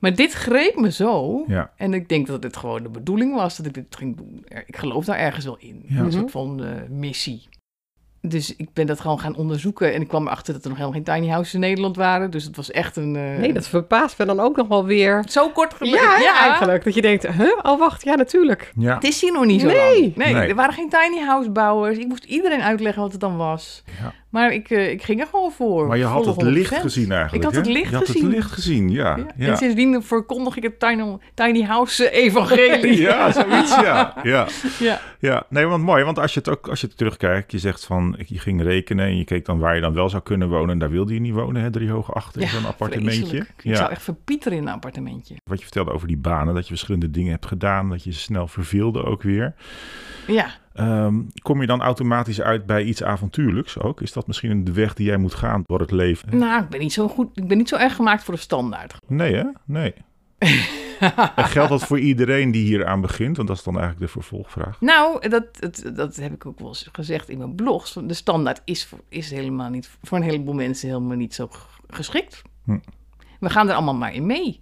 [0.00, 1.44] Maar dit greep me zo.
[1.46, 1.72] Ja.
[1.76, 4.44] En ik denk dat het gewoon de bedoeling was dat ik dit ging doen.
[4.66, 5.84] Ik geloof daar ergens wel in.
[5.88, 6.00] Ja.
[6.00, 7.48] Een soort van uh, missie.
[8.22, 9.94] Dus ik ben dat gewoon gaan onderzoeken.
[9.94, 12.30] En ik kwam erachter dat er nog helemaal geen tiny houses in Nederland waren.
[12.30, 13.14] Dus het was echt een...
[13.14, 13.38] Uh...
[13.38, 15.24] Nee, dat verbaast me dan ook nog wel weer.
[15.28, 16.00] Zo kort gebeurd.
[16.00, 16.84] Ja, ja, eigenlijk.
[16.84, 17.58] Dat je denkt, huh?
[17.62, 18.04] Oh, wacht.
[18.04, 18.72] Ja, natuurlijk.
[18.76, 18.94] Ja.
[18.94, 19.76] Het is hier nog niet zo Nee.
[20.00, 20.16] lang.
[20.16, 20.48] Nee, Nee.
[20.48, 21.98] er waren geen tiny house bouwers.
[21.98, 23.82] Ik moest iedereen uitleggen wat het dan was.
[24.02, 24.12] Ja.
[24.30, 25.86] Maar ik, uh, ik ging er gewoon voor.
[25.86, 26.80] Maar je had het licht 100%.
[26.80, 27.44] gezien eigenlijk.
[27.44, 28.24] Ik had het licht je had gezien.
[28.24, 29.16] het licht gezien, ja.
[29.16, 29.26] Ja.
[29.36, 33.00] Ja, En sindsdien verkondig ik het tiny, tiny house evangelie.
[33.00, 34.14] ja zoiets, ja.
[34.22, 34.46] ja.
[34.78, 35.00] ja.
[35.18, 36.04] Ja, nee, want mooi.
[36.04, 39.04] Want als je het ook als je het terugkijkt, je zegt van je ging rekenen
[39.06, 40.70] en je keek dan waar je dan wel zou kunnen wonen.
[40.70, 41.70] En daar wilde je niet wonen, hè?
[41.70, 43.18] Drie hoog achter in Ja, zo'n appartementje.
[43.20, 43.48] vreselijk.
[43.56, 43.76] Ik Ja.
[43.76, 45.34] zou echt verpieteren in een appartementje.
[45.44, 48.46] Wat je vertelde over die banen, dat je verschillende dingen hebt gedaan, dat je snel
[48.46, 49.54] verveelde ook weer.
[50.26, 50.50] Ja.
[50.72, 54.00] Ehm, kom je dan automatisch uit bij iets avontuurlijks ook?
[54.00, 56.38] Is dat misschien de weg die jij moet gaan door het leven?
[56.38, 57.38] Nou, ik ben niet zo goed.
[57.38, 58.96] Ik ben niet zo erg gemaakt voor de standaard.
[59.06, 59.44] Nee, hè?
[59.64, 59.94] Nee.
[61.36, 63.36] en geldt dat voor iedereen die hier aan begint?
[63.36, 64.80] Want dat is dan eigenlijk de vervolgvraag.
[64.80, 67.92] Nou, dat, dat, dat heb ik ook wel eens gezegd in mijn blogs.
[68.04, 71.48] De standaard is, is helemaal niet voor een heleboel mensen helemaal niet zo
[71.88, 72.42] geschikt.
[72.64, 72.78] Hm.
[73.40, 74.60] We gaan er allemaal maar in mee.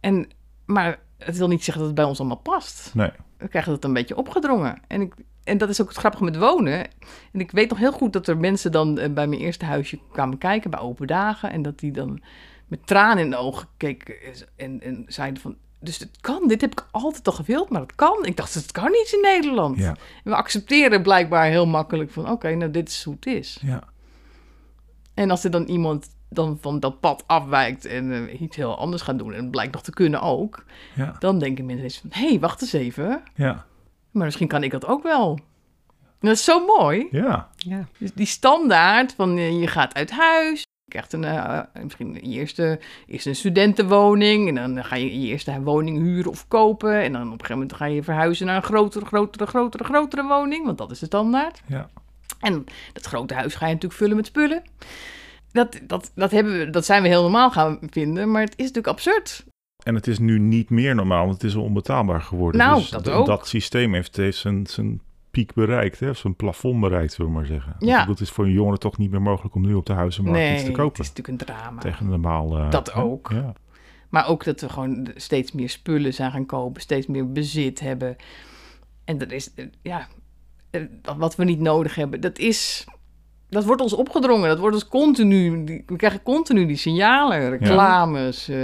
[0.00, 0.28] En,
[0.66, 2.90] maar het wil niet zeggen dat het bij ons allemaal past.
[2.94, 3.10] Nee.
[3.40, 4.80] We krijgen dat een beetje opgedrongen.
[4.86, 6.88] En, ik, en dat is ook het grappige met wonen.
[7.32, 9.98] En ik weet nog heel goed dat er mensen dan eh, bij mijn eerste huisje
[10.12, 11.50] kwamen kijken bij open dagen.
[11.50, 12.22] En dat die dan
[12.66, 14.14] met tranen in de ogen keken
[14.56, 15.56] en, en zeiden van...
[15.82, 18.24] Dus het kan, dit heb ik altijd al gewild, maar het kan.
[18.24, 19.78] Ik dacht, het kan niet in Nederland.
[19.78, 19.88] Ja.
[20.24, 22.30] En we accepteren blijkbaar heel makkelijk van...
[22.30, 23.58] Oké, nou dit is hoe het is.
[23.62, 23.82] Ja.
[25.14, 29.02] En als er dan iemand dan van dat pad afwijkt en eh, iets heel anders
[29.02, 29.32] gaat doen...
[29.32, 30.64] en het blijkt nog te kunnen ook...
[30.94, 31.16] Ja.
[31.18, 32.10] dan denken mensen eens van...
[32.12, 33.22] Hé, hey, wacht eens even.
[33.34, 33.64] Ja.
[34.10, 35.38] Maar misschien kan ik dat ook wel.
[35.88, 37.08] En dat is zo mooi.
[37.10, 37.48] Ja.
[37.56, 37.86] Ja.
[37.98, 40.60] Dus die standaard van eh, je gaat uit huis.
[40.60, 44.48] Je krijgt een, eh, misschien je eerste, eerst een studentenwoning.
[44.48, 47.02] En dan ga je je eerste woning huren of kopen.
[47.02, 50.26] En dan op een gegeven moment ga je verhuizen naar een grotere, grotere, grotere, grotere
[50.26, 50.64] woning.
[50.64, 51.62] Want dat is de standaard.
[51.66, 51.88] Ja.
[52.40, 54.62] En dat grote huis ga je natuurlijk vullen met spullen.
[55.52, 58.30] Dat, dat, dat, hebben we, dat zijn we heel normaal gaan vinden.
[58.30, 59.44] Maar het is natuurlijk absurd.
[59.84, 62.60] En het is nu niet meer normaal, want het is onbetaalbaar geworden.
[62.60, 63.26] Nou, dus dat ook.
[63.26, 66.12] dat systeem heeft, heeft zijn, zijn piek bereikt, hè?
[66.12, 67.74] zijn plafond bereikt, zullen we maar zeggen.
[67.78, 68.06] Ja.
[68.06, 70.52] Het is voor een jongere toch niet meer mogelijk om nu op de huizenmarkt nee,
[70.52, 71.00] iets te het kopen.
[71.02, 71.80] is natuurlijk een drama.
[71.80, 72.58] Tegen een normaal...
[72.58, 73.30] eh, Dat ook.
[73.32, 73.52] Ja.
[74.08, 78.16] Maar ook dat we gewoon steeds meer spullen zijn gaan kopen, steeds meer bezit hebben.
[79.04, 80.06] En dat is, eh, ja,
[80.70, 80.82] eh,
[81.16, 82.86] wat we niet nodig hebben, dat is,
[83.50, 84.48] dat wordt ons opgedrongen.
[84.48, 88.58] Dat wordt ons continu, die- we krijgen continu die signalen, reclames, eh,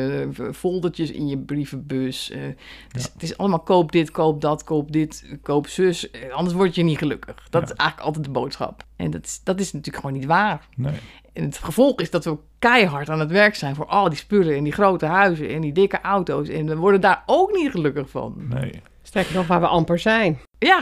[0.54, 2.30] foldertjes in je brievenbus.
[2.30, 2.40] eh,
[2.88, 6.10] het, is, het is allemaal koop dit, koop dat, koop dit, koop zus.
[6.10, 7.46] eh, anders word je niet gelukkig.
[7.50, 7.68] Dat Ja.
[7.68, 8.82] is eigenlijk altijd de boodschap.
[8.96, 10.66] En dat is, dat is natuurlijk gewoon niet waar.
[10.76, 10.94] Nee.
[11.32, 14.56] En het gevolg is dat we keihard aan het werk zijn voor al die spullen
[14.56, 16.48] en die grote huizen en die dikke auto's.
[16.48, 18.34] En we worden daar ook niet gelukkig van.
[18.48, 18.80] nee.
[19.02, 20.38] Sterker nog, waar we amper zijn.
[20.58, 20.80] Ja,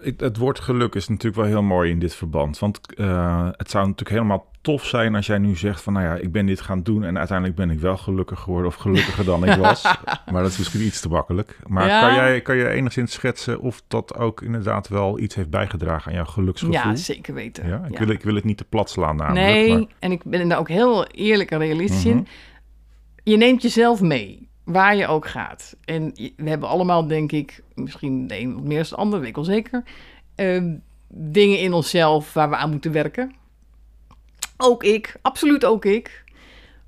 [0.00, 2.58] Het, woord geluk is natuurlijk wel heel mooi in dit verband.
[2.58, 5.92] Want eh, het zou natuurlijk helemaal tof zijn als jij nu zegt van...
[5.92, 8.66] nou ja, ik ben dit gaan doen en uiteindelijk ben ik wel gelukkig geworden...
[8.68, 9.82] of gelukkiger dan ik was.
[10.32, 11.58] maar dat is misschien iets te makkelijk.
[11.66, 12.00] Maar Ja.
[12.06, 16.16] kan, jij, kan je enigszins schetsen of dat ook inderdaad wel iets heeft bijgedragen aan
[16.16, 16.74] jouw geluksgevoel?
[16.74, 17.68] ja zeker weten.
[17.68, 17.98] Ja, ik, Ja.
[17.98, 19.44] Wil, ik wil het niet te plat slaan namelijk.
[19.46, 22.16] nee, maar- en ik ben daar ook heel eerlijk en realistisch Mhm.
[22.16, 22.26] in.
[23.22, 25.76] Je neemt jezelf mee, waar je ook gaat.
[25.84, 29.28] En we hebben allemaal, denk ik, misschien de een wat meer dan de ander, weet
[29.28, 29.82] ik wel zeker...
[30.34, 30.74] ehm,
[31.08, 33.34] dingen in onszelf waar we aan moeten werken.
[34.56, 36.24] Ook ik, absoluut ook ik.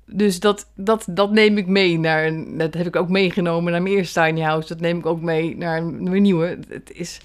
[0.05, 3.95] Dus dat, dat, dat neem ik mee naar, dat heb ik ook meegenomen naar mijn
[3.95, 4.67] eerste tiny house.
[4.67, 6.59] Dat neem ik ook mee naar mijn nieuwe.
[6.69, 7.19] Het is,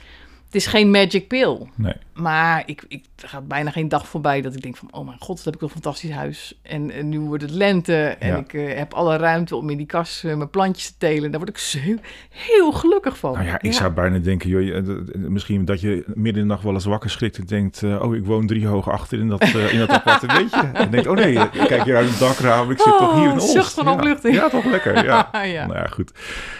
[0.44, 1.66] Het is geen magic pill.
[1.74, 1.94] Nee.
[2.20, 4.88] Maar ik, ik, er gaat bijna geen dag voorbij dat ik denk van...
[4.90, 6.58] oh mijn god, dat heb ik een fantastisch huis.
[6.62, 8.36] En, en nu wordt het lente en Ja.
[8.36, 11.30] ik eh, heb alle ruimte om in die kas eh, mijn plantjes te telen.
[11.30, 11.78] Daar word ik zo
[12.30, 13.32] heel gelukkig van.
[13.32, 16.62] Nou ja, ik zou bijna denken, joh, eh, misschien dat je midden in de nacht
[16.62, 19.78] wel eens wakker schrikt en denkt, oh, ik woon drie hoog achter in dat, in
[19.78, 20.70] dat appartementje.
[20.72, 23.28] En denkt, oh nee, ik kijk hier uit het dakraam, ik zit toch hier in
[23.28, 23.52] Oh, Olst.
[23.52, 23.92] zucht van ja.
[23.92, 24.34] opluchting.
[24.34, 25.28] Ja, toch lekker, ja.
[25.42, 25.66] ja.
[25.66, 26.12] Nou ja, goed.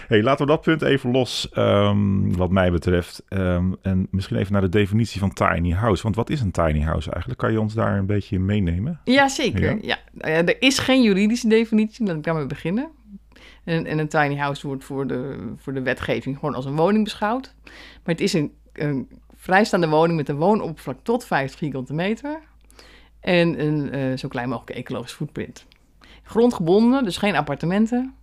[0.08, 3.22] Hey, laten we dat punt even los, ehm, wat mij betreft.
[3.28, 6.02] Ehm, en misschien even naar de definitie van tiny house.
[6.02, 7.40] Want wat is een tiny house eigenlijk?
[7.40, 9.00] Kan je ons daar een beetje in meenemen?
[9.04, 9.74] Ja, zeker.
[9.74, 9.78] Ja?
[9.82, 9.98] Ja.
[10.12, 12.90] Nou er is geen juridische definitie, laat ik daarmee beginnen.
[13.64, 17.04] En, en een tiny house wordt voor de, voor de wetgeving gewoon als een woning
[17.04, 17.54] beschouwd.
[17.64, 22.40] Maar het is een, een vrijstaande woning met een woonoppervlak tot 50 vierkante meter.
[23.20, 25.66] En een eh, zo klein mogelijk ecologisch footprint.
[26.22, 28.14] Grondgebonden, dus geen appartementen.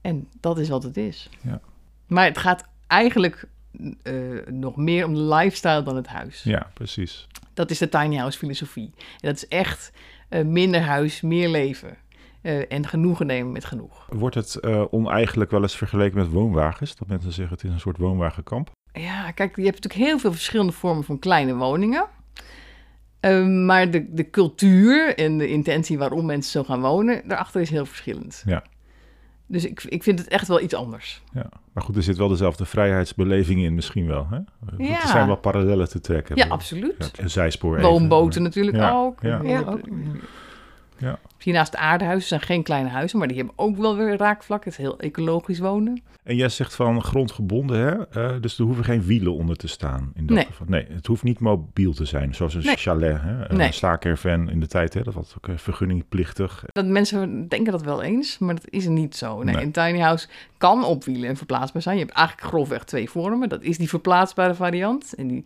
[0.00, 1.30] En dat is wat het is.
[1.40, 1.60] Ja.
[2.06, 3.48] Maar het gaat eigenlijk
[4.02, 4.14] eh,
[4.46, 6.42] nog meer om de lifestyle dan het huis.
[6.42, 7.26] Ja, precies.
[7.54, 8.92] Dat is de tiny house filosofie.
[8.96, 9.92] En dat is echt
[10.28, 11.96] eh, minder huis, meer leven.
[12.42, 14.06] Eh, en genoegen nemen met genoeg.
[14.10, 16.96] Wordt het oneigenlijk wel eens vergeleken met woonwagens?
[16.96, 18.70] Dat mensen zeggen het is een soort woonwagenkamp?
[18.92, 22.08] Ja, kijk, je hebt natuurlijk heel veel verschillende vormen van kleine woningen.
[23.20, 27.70] Eh, maar de, de cultuur en de intentie waarom mensen zo gaan wonen, daarachter is
[27.70, 28.42] heel verschillend.
[28.46, 28.62] Ja.
[29.50, 31.22] Dus ik, ik vind het echt wel iets anders.
[31.32, 34.26] Ja, maar goed, er zit wel dezelfde vrijheidsbeleving in misschien wel.
[34.30, 34.38] Hè?
[34.84, 35.02] Ja.
[35.02, 36.36] Er zijn wel parallellen te trekken.
[36.36, 36.94] Ja, absoluut.
[37.16, 37.80] Ja, een zijspoor.
[37.80, 39.22] Woonboten natuurlijk Ja, ook.
[39.22, 39.40] ja.
[39.42, 39.80] Ja, ook.
[40.98, 41.18] Ja.
[41.38, 44.64] Hiernaast de aardehuizen zijn geen kleine huizen, maar die hebben ook wel weer raakvlak.
[44.64, 46.02] Het is heel ecologisch wonen.
[46.22, 48.08] En jij zegt van grondgebonden, hè?
[48.08, 50.12] Eh, dus er hoeven geen wielen onder te staan.
[50.14, 50.44] In dat Nee.
[50.46, 50.66] geval.
[50.68, 52.76] nee, het hoeft niet mobiel te zijn, zoals een Nee.
[52.76, 53.50] chalet, hè?
[53.50, 53.72] een Nee.
[53.72, 54.94] staakerven in de tijd.
[54.94, 55.02] Hè?
[55.02, 56.64] Dat was ook eh, vergunningplichtig.
[56.72, 59.42] Dat mensen denken dat wel eens, maar dat is niet zo.
[59.42, 59.64] Nee, Nee.
[59.64, 61.96] een tiny house kan op wielen en verplaatsbaar zijn.
[61.98, 63.48] Je hebt eigenlijk grofweg twee vormen.
[63.48, 65.14] Dat is die verplaatsbare variant.
[65.14, 65.44] En die,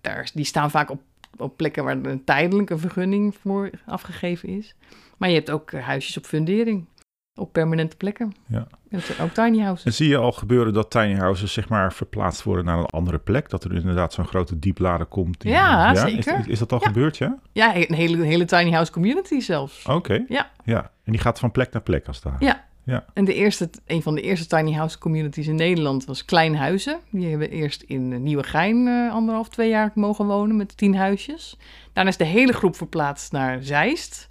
[0.00, 1.00] daar, die staan vaak op,
[1.36, 4.74] op plekken waar een tijdelijke vergunning voor afgegeven is.
[5.16, 6.86] Maar je hebt ook eh, huisjes op fundering.
[7.34, 8.32] Op permanente plekken.
[8.46, 8.58] Ja.
[8.58, 9.96] En dat zijn ook tiny En houses.
[9.96, 13.48] zie je al gebeuren dat tiny houses zeg maar verplaatst worden naar een andere plek?
[13.50, 15.40] Dat er inderdaad zo'n grote dieplader komt?
[15.40, 16.38] die- Ja, zeker.
[16.38, 16.86] is, is dat al Ja.
[16.86, 17.38] gebeurd, ja?
[17.52, 19.86] Ja, een hele, hele tiny house community zelfs.
[19.86, 20.24] Oké.
[20.28, 20.50] Ja.
[20.64, 20.90] ja.
[21.04, 22.36] En die gaat van plek naar plek als ware.
[22.44, 22.66] Ja.
[22.88, 23.04] Ja.
[23.14, 27.00] En de eerste, een van de eerste tiny house communities in Nederland was Kleinhuizen.
[27.10, 31.56] Die hebben eerst in eh, Nieuwegein eh anderhalf, twee jaar mogen wonen met tien huisjes.
[31.92, 34.28] Daarna is de hele groep verplaatst naar Zeist.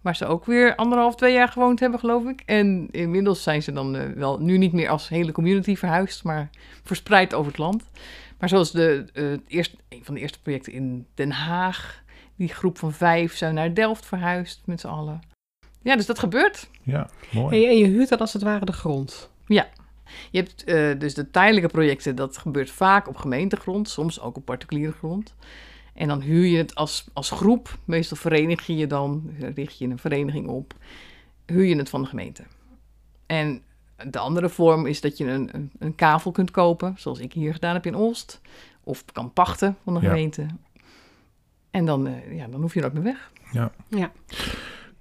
[0.00, 2.42] Waar ze ook weer anderhalf, twee jaar gewoond hebben, geloof ik.
[2.46, 6.50] En inmiddels zijn ze dan eh, wel nu niet meer als hele community verhuisd, maar
[6.82, 7.84] verspreid over het land.
[8.38, 12.02] Maar zoals de, het eerste, een van de eerste projecten in Den Haag.
[12.36, 15.20] Die groep van vijf zijn naar Delft verhuisd met z'n allen.
[15.88, 16.70] Ja, dus dat gebeurt.
[16.82, 17.66] Ja, mooi.
[17.66, 19.30] En je huurt dan als het ware de grond.
[20.30, 24.44] Je hebt eh, dus de tijdelijke projecten, dat gebeurt vaak op gemeentegrond, soms ook op
[24.44, 25.34] particuliere grond.
[25.94, 29.86] En dan huur je het als, als groep, meestal verenig je je dan, richt je
[29.88, 30.74] een vereniging op,
[31.46, 32.42] huur je het van de gemeente.
[33.26, 33.62] En
[34.10, 37.52] de andere vorm is dat je een, een, een kavel kunt kopen, zoals ik hier
[37.52, 38.40] gedaan heb in Olst,
[38.84, 40.08] of kan pachten van de Ja.
[40.08, 40.46] gemeente.
[41.70, 43.30] En dan, eh, ja, dan hoef je er ook meer weg.
[43.52, 43.72] Ja.
[43.88, 44.12] Ja.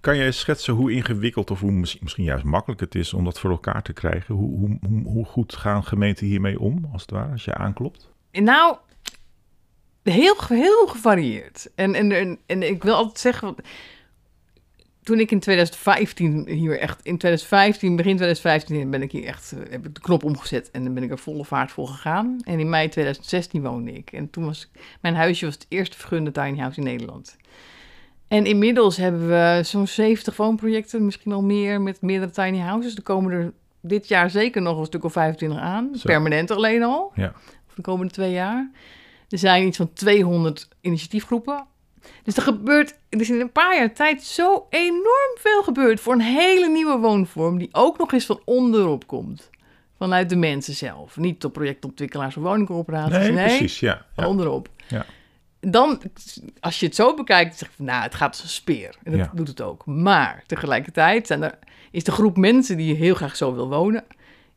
[0.08, 3.40] Kan jij schetsen hoe ingewikkeld of hoe mis- misschien juist makkelijk het is om dat
[3.40, 4.36] voor elkaar te krijgen?
[4.36, 8.10] Hoe, hoe, hoe, goed gaan gemeenten hiermee om, als het ware, als je aanklopt?
[8.32, 8.78] Nou,
[10.04, 11.70] heel, heel gevarieerd.
[11.76, 13.56] En, en, en, ik wil altijd zeggen,
[15.04, 19.60] toen ik in 2015 hier echt, in 2015, begin 2015 ben ik hier echt, eh,
[19.72, 22.40] heb ik de knop omgezet en dan ben ik er volle vaart voor gegaan.
[22.44, 24.12] En in mei 2016 woonde ik.
[24.12, 27.38] En toen was mijn huisje was het eerste vergunde tiny house in Nederland.
[28.28, 32.96] En inmiddels hebben we zo'n 70 woonprojecten, misschien al meer, met meerdere tiny houses.
[32.96, 35.90] Er komen er dit jaar zeker nog een stuk of 25 aan.
[35.96, 36.02] Zo.
[36.04, 37.12] Permanent alleen al.
[37.16, 37.32] Ja.
[37.66, 38.72] Voor de komende twee jaar.
[39.30, 41.66] Er zijn iets van 200 initiatiefgroepen.
[42.24, 46.14] Dus er gebeurt, er is in een paar jaar tijd zo enorm veel gebeurd voor
[46.14, 49.50] een hele nieuwe woonvorm, die ook nog eens van onderop komt.
[49.98, 51.18] Vanuit de mensen zelf.
[51.18, 53.18] Niet door projectontwikkelaars of woningcorporaties.
[53.18, 54.06] Nee, Nee, precies, ja.
[54.16, 54.28] ja.
[54.28, 54.70] onderop.
[54.88, 55.06] Ja.
[55.72, 56.02] Dan,
[56.60, 58.96] als je het zo bekijkt, zeg je van, nou, het gaat als een speer.
[59.04, 59.32] En dat Ja.
[59.34, 59.86] doet het ook.
[59.86, 61.60] Maar tegelijkertijd zijn er,
[61.92, 64.06] is de groep mensen die heel graag zo wil wonen,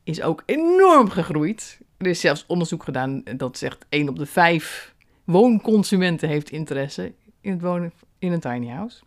[0.05, 1.79] is ook enorm gegroeid.
[1.99, 4.95] Er is zelfs onderzoek gedaan dat zegt 1 op de 5
[5.25, 9.01] woonconsumenten heeft interesse in het wonen in een tiny house.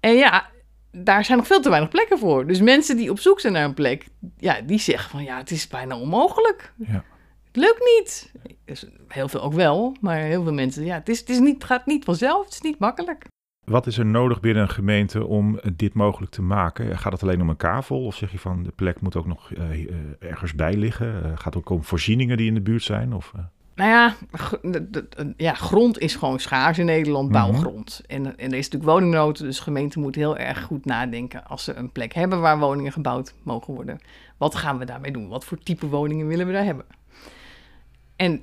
[0.00, 0.46] En ja,
[0.92, 2.46] daar zijn nog veel te weinig plekken voor.
[2.46, 4.06] Dus mensen die op zoek zijn naar een plek,
[4.38, 6.72] ja, die zeggen van ja, het is bijna onmogelijk.
[6.76, 7.04] Ja.
[7.52, 8.32] Het lukt niet.
[9.08, 11.86] Heel veel ook wel, maar heel veel mensen, ja, het, is, het, is niet, gaat
[11.86, 13.24] niet vanzelf, het is niet makkelijk.
[13.66, 16.98] Wat is er nodig binnen een gemeente om dit mogelijk te maken?
[16.98, 18.04] Gaat het alleen om een kavel?
[18.04, 21.24] Of zeg je van de plek moet ook nog eh, eh, ergens bij liggen?
[21.24, 23.12] Eh, gaat het ook om voorzieningen die in de buurt zijn?
[23.14, 23.32] Of?
[23.74, 24.14] Nou ja,
[25.36, 27.38] ja, grond is gewoon schaars in Nederland, Mhm.
[27.38, 28.02] bouwgrond.
[28.06, 31.74] En, en er is natuurlijk woningnood, dus gemeenten moeten heel erg goed nadenken als ze
[31.74, 33.98] een plek hebben waar woningen gebouwd mogen worden.
[34.38, 35.28] Wat gaan we daarmee doen?
[35.28, 36.84] Wat voor type woningen willen we daar hebben?
[38.20, 38.42] En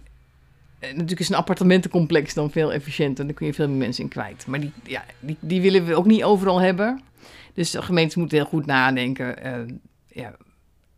[0.80, 4.10] eh, natuurlijk is een appartementencomplex dan veel efficiënter, daar kun je veel meer mensen in
[4.10, 4.48] kwijt.
[4.48, 7.02] Maar die, ja, die, die willen we ook niet overal hebben.
[7.54, 9.44] Dus de gemeentes moeten heel goed nadenken.
[9.44, 9.76] eh,
[10.08, 10.36] ja,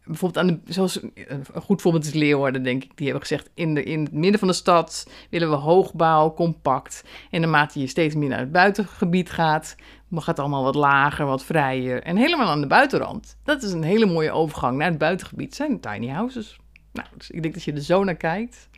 [0.03, 1.13] bijvoorbeeld aan zoals een
[1.53, 2.91] een goed voorbeeld is Leeuwarden, denk ik.
[2.95, 7.03] Die hebben gezegd, in, de, in het midden van de stad willen we hoogbouw, compact.
[7.31, 9.75] En naarmate je steeds meer naar het buitengebied gaat,
[10.09, 12.03] dan gaat het allemaal wat lager, wat vrijer.
[12.03, 13.37] En helemaal aan de buitenrand.
[13.43, 15.55] Dat is een hele mooie overgang naar het buitengebied.
[15.55, 16.59] zijn tiny houses.
[16.93, 18.68] Nou, dus ik denk dat je er zo naar kijkt.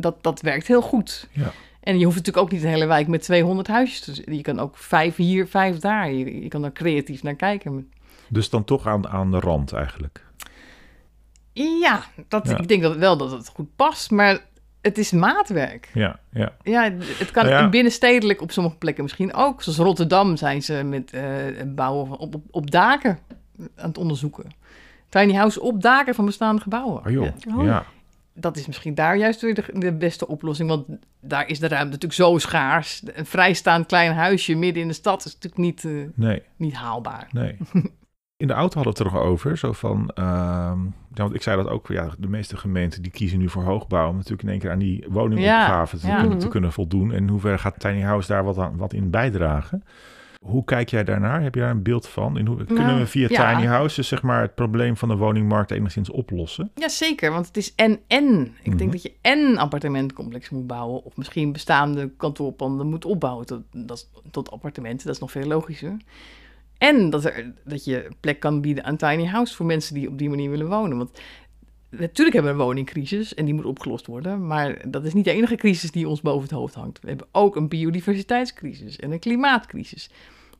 [0.00, 1.28] Dat, dat werkt heel goed.
[1.32, 1.50] Ja.
[1.80, 4.76] En je hoeft natuurlijk ook niet een hele wijk met 200 huisjes Je kan ook
[4.76, 6.12] vijf hier, vijf daar.
[6.12, 7.90] Je, je kan er creatief naar kijken.
[8.28, 10.24] Dus dan toch aan, aan de rand eigenlijk.
[11.52, 12.58] Ja, dat, Ja.
[12.58, 14.38] ik denk dat wel dat het goed past, maar
[14.80, 15.90] het is maatwerk.
[15.94, 16.52] Ja, ja.
[16.62, 16.82] Ja,
[17.18, 17.68] het kan Nou ja.
[17.68, 19.62] binnenstedelijk op sommige plekken misschien ook.
[19.62, 21.22] Zoals Rotterdam zijn ze met eh,
[21.66, 23.18] bouwen op, op, op daken
[23.76, 24.44] aan het onderzoeken.
[25.08, 27.06] Tiny house op daken van bestaande gebouwen.
[27.06, 27.64] Oh joh, Ja, Oh.
[27.64, 27.84] ja.
[28.40, 30.86] Dat is misschien daar juist weer de, de beste oplossing, want
[31.20, 33.02] daar is de ruimte natuurlijk zo schaars.
[33.14, 37.28] Een vrijstaand klein huisje midden in de stad is natuurlijk niet, eh, Nee, niet haalbaar.
[37.32, 37.56] nee.
[38.36, 39.58] In de auto hadden we het er nog over.
[39.58, 43.38] Zo van, ehm, ja, want ik zei dat ook, ja, de meeste gemeenten die kiezen
[43.38, 44.08] nu voor hoogbouw.
[44.08, 46.20] Om natuurlijk in één keer aan die woningopgave te, Ja, ja.
[46.20, 47.10] kunnen, te kunnen voldoen.
[47.12, 49.84] En in hoeverre gaat Tiny House daar wat, aan, wat in bijdragen?
[50.38, 51.42] Hoe kijk jij daarnaar?
[51.42, 52.38] Heb je daar een beeld van?
[52.38, 53.54] In hoe, kunnen Nou, we via ja.
[53.54, 56.70] Tiny Houses zeg maar, het probleem van de woningmarkt enigszins oplossen?
[56.74, 58.54] Ja, zeker, want het is en-en.
[58.62, 58.76] Ik Mhm.
[58.76, 61.04] denk dat je en een appartementcomplex moet bouwen...
[61.04, 65.06] of misschien bestaande kantoorpanden moet opbouwen tot, dat, tot appartementen.
[65.06, 65.96] Dat is nog veel logischer.
[66.78, 69.54] En dat, er, dat je plek kan bieden aan tiny house...
[69.54, 70.96] voor mensen die op die manier willen wonen.
[70.98, 71.20] Want
[71.90, 74.46] natuurlijk hebben we een woningcrisis en die moet opgelost worden...
[74.46, 77.00] maar dat is niet de enige crisis die ons boven het hoofd hangt.
[77.00, 80.10] We hebben ook een biodiversiteitscrisis en een klimaatcrisis...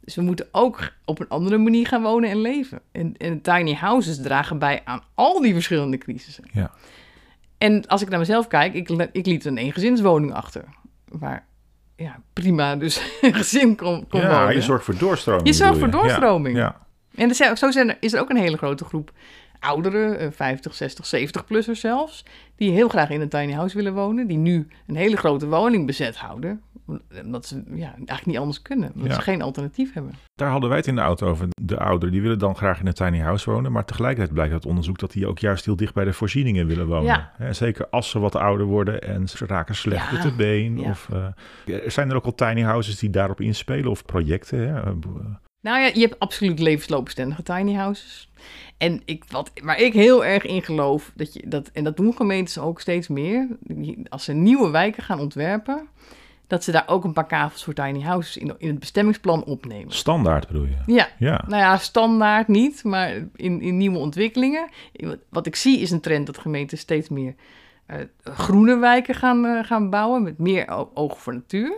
[0.04, 2.80] Dus we moeten ook op een andere manier gaan wonen en leven.
[2.92, 6.44] En, en tiny houses dragen bij aan al die verschillende crisissen.
[6.52, 6.70] Ja.
[7.58, 10.64] En als ik naar mezelf kijk, ik, ik liet een eengezinswoning achter.
[11.08, 11.46] Waar
[11.96, 14.54] ja, prima dus een gezin kon, kon ja, wonen.
[14.54, 15.46] je zorgt voor doorstroming.
[15.46, 16.56] Je zorgt voor doorstroming.
[16.56, 19.12] Ja, En er zijn, zo zijn er, is er ook een hele grote groep
[19.60, 22.24] ouderen, eh, 50, 60, 70-plussers zelfs,
[22.56, 25.86] die heel graag in een tiny house willen wonen, die nu een hele grote woning
[25.86, 26.62] bezet houden,
[27.24, 29.14] omdat ze ja, eigenlijk niet anders kunnen, omdat Ja.
[29.14, 30.12] ze geen alternatief hebben.
[30.34, 31.46] Daar hadden wij het in de auto over.
[31.62, 33.72] De ouderen die willen dan graag in een tiny house wonen.
[33.72, 36.86] Maar tegelijkertijd blijkt uit onderzoek dat die ook juist heel dicht bij de voorzieningen willen
[36.86, 37.30] wonen.
[37.38, 37.52] Ja.
[37.52, 40.22] Zeker als ze wat ouder worden en ze raken slechter Ja.
[40.22, 40.78] te been.
[40.80, 44.58] Of, eh, er zijn er ook al tiny houses die daarop inspelen of projecten.
[44.68, 44.80] Hè?
[44.80, 44.90] Eh,
[45.60, 48.30] Nou ja, je hebt absoluut levensloopbestendige tiny houses.
[48.78, 52.14] En ik, wat, waar ik heel erg in geloof, dat je, dat, en dat doen
[52.14, 53.46] gemeentes ook steeds meer,
[54.08, 55.86] als ze nieuwe wijken gaan ontwerpen,
[56.46, 59.92] dat ze daar ook een paar kavels voor tiny houses in, in het bestemmingsplan opnemen.
[59.94, 60.76] Standaard bedoel je?
[60.94, 61.44] Ja, Ja.
[61.46, 64.68] nou ja, standaard niet, maar in, in nieuwe ontwikkelingen.
[65.28, 67.34] Wat- ik zie is een trend dat gemeenten steeds meer
[67.86, 71.72] eh, groene wijken gaan, eh, gaan bouwen, met meer oog voor natuur.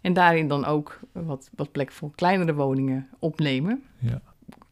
[0.00, 3.82] En daarin dan ook wat, wat plek voor kleinere woningen opnemen.
[3.98, 4.20] Ja.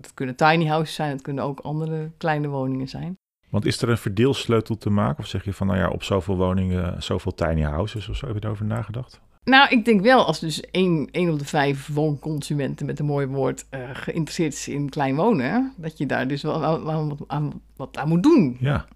[0.01, 3.19] Dat kunnen tiny houses zijn, het kunnen ook andere kleine woningen zijn.
[3.51, 5.19] Want is er een verdeelsleutel te maken?
[5.19, 8.27] Of zeg je van, nou ja, op zoveel woningen, zoveel tiny houses of zo?
[8.27, 9.21] Heb je daarover nagedacht?
[9.45, 13.27] Nou, ik denk wel als dus één, één op de vijf woonconsumenten met een mooi
[13.27, 17.97] woord eh, geïnteresseerd is in klein wonen, dat je daar dus wel aan, aan- wat
[17.97, 18.57] aan moet doen.
[18.61, 18.87] Ja,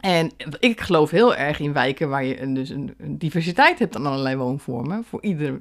[0.00, 0.30] En
[0.60, 4.06] ik geloof heel erg in wijken waar je een, dus een, een diversiteit hebt aan
[4.06, 5.60] allerlei woonvormen, voor ieder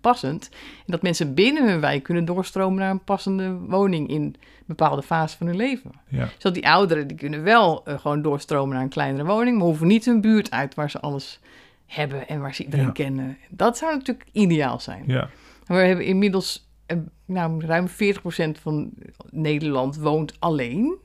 [0.00, 0.48] passend.
[0.52, 5.02] En dat mensen binnen hun wijk kunnen doorstromen naar een passende woning in een bepaalde
[5.02, 5.90] fase van hun leven.
[6.08, 9.66] ja, Zodat die ouderen, die kunnen wel eh, gewoon doorstromen naar een kleinere woning, maar
[9.66, 11.40] hoeven niet hun buurt uit waar ze alles
[11.86, 12.92] hebben en waar ze iedereen Ja.
[12.92, 13.36] kennen.
[13.48, 15.02] Dat zou natuurlijk ideaal zijn.
[15.06, 15.28] ja.
[15.66, 18.90] We hebben inmiddels, eh, nou, ruim 40% van
[19.30, 20.96] Nederland woont alleen.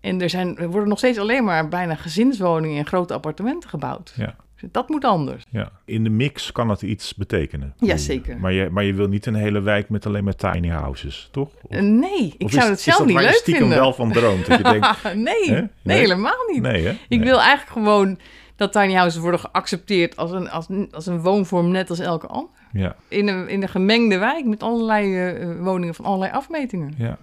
[0.00, 4.12] En er, zijn, er worden nog steeds alleen maar bijna gezinswoningen en grote appartementen gebouwd.
[4.16, 4.36] Ja.
[4.70, 5.44] Dat moet anders.
[5.50, 5.70] ja.
[5.84, 7.74] In de mix kan het iets betekenen.
[7.78, 8.00] bedoel je.
[8.00, 8.38] zeker.
[8.38, 11.48] Maar je, maar je wil niet een hele wijk met alleen maar tiny houses, toch?
[11.62, 13.78] Of- Eh, nee, ik zou is- het is zelf dat niet leuk stiekem vinden.
[13.78, 14.46] wel van droomt?
[14.46, 15.52] Dat je denkt, nee, Hè?
[15.60, 15.98] nee, Nee?
[15.98, 16.62] helemaal niet.
[16.62, 16.90] nee hè?
[16.90, 17.20] Ik Nee.
[17.20, 18.18] wil eigenlijk gewoon
[18.56, 22.50] dat tiny houses worden geaccepteerd als een, als, als een woonvorm net als elke ander.
[22.72, 26.94] Ja, In een, in een gemengde wijk met allerlei eh, eh, woningen van allerlei afmetingen.
[26.98, 27.18] ja.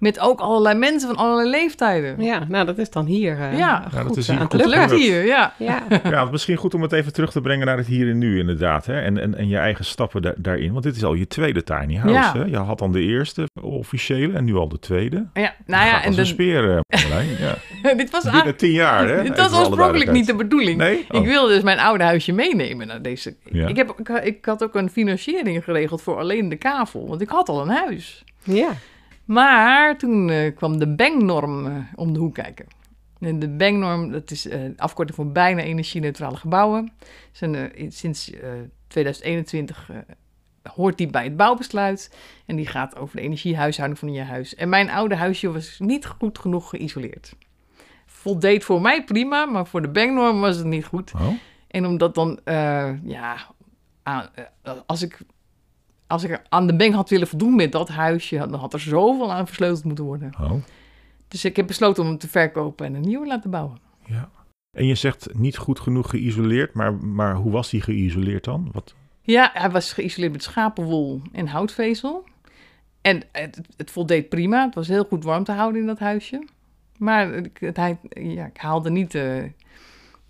[0.00, 2.22] Met ook allerlei mensen van allerlei leeftijden.
[2.22, 3.76] Ja, nou dat is dan hier uh, Ja.
[3.82, 4.78] goed Ja, dat is hier goed lukken.
[4.78, 5.54] lukt hier, ja.
[5.58, 8.38] Ja, Ja, misschien goed om het even terug te brengen naar het hier en nu
[8.38, 8.86] inderdaad.
[8.86, 9.00] Hè?
[9.00, 10.72] En, en, en je eigen stappen da- daarin.
[10.72, 12.12] Want dit is al je tweede tiny house.
[12.14, 12.32] Ja.
[12.32, 12.44] Hè?
[12.44, 15.26] Je had dan de eerste officiële en nu al de tweede.
[15.34, 15.54] ja.
[15.66, 17.94] Nou ja, en een de- speer, eh, ja.
[17.94, 19.22] dit was Binnen tien jaar, hè?
[19.28, 20.78] Dit was oorspronkelijk niet de bedoeling.
[20.78, 21.06] Nee?
[21.10, 21.20] Oh.
[21.20, 23.36] Ik wilde dus mijn oude huisje meenemen naar deze.
[23.52, 23.66] Ja.
[23.66, 27.28] Ik, heb, ik, ik had ook een financiering geregeld voor alleen de kavel, want ik
[27.28, 28.24] had al een huis.
[28.44, 28.68] ja.
[29.30, 32.66] Maar toen eh, kwam de Bang-norm eh, om de hoek kijken.
[33.18, 36.92] En de Bang-norm, dat is eh afkorting voor bijna energie-neutrale gebouwen.
[37.32, 38.50] Zijn, sinds eh,
[38.86, 39.96] 2021 eh,
[40.72, 42.16] hoort die bij het bouwbesluit.
[42.46, 44.54] En die gaat over de energiehuishouding van je huis.
[44.54, 47.36] En mijn oude huisje was niet goed genoeg geïsoleerd.
[48.06, 51.12] Voldeed voor mij prima, maar voor de Bang-norm was het niet goed.
[51.14, 51.28] Oh,
[51.68, 52.40] En omdat dan,
[53.02, 53.36] ja,
[54.86, 55.18] als, ik,
[56.10, 58.80] als ik er aan de bank had willen voldoen met dat huisje, dan had er
[58.80, 60.32] zoveel aan versleuteld moeten worden.
[60.40, 60.52] oh,
[61.28, 63.78] Dus ik heb besloten om hem te verkopen en een nieuwe te laten bouwen.
[64.06, 64.30] ja.
[64.76, 68.68] En je zegt niet goed genoeg geïsoleerd, maar, maar hoe was die geïsoleerd dan?
[68.72, 68.94] Wat?
[69.22, 72.24] Ja, hij was geïsoleerd met schapenwol en houtvezel.
[73.00, 74.64] En het, het voldeed prima.
[74.64, 76.46] Het was heel goed warm te houden in dat huisje.
[76.98, 79.52] Maar ik, het, hij, ja, ik haalde niet de,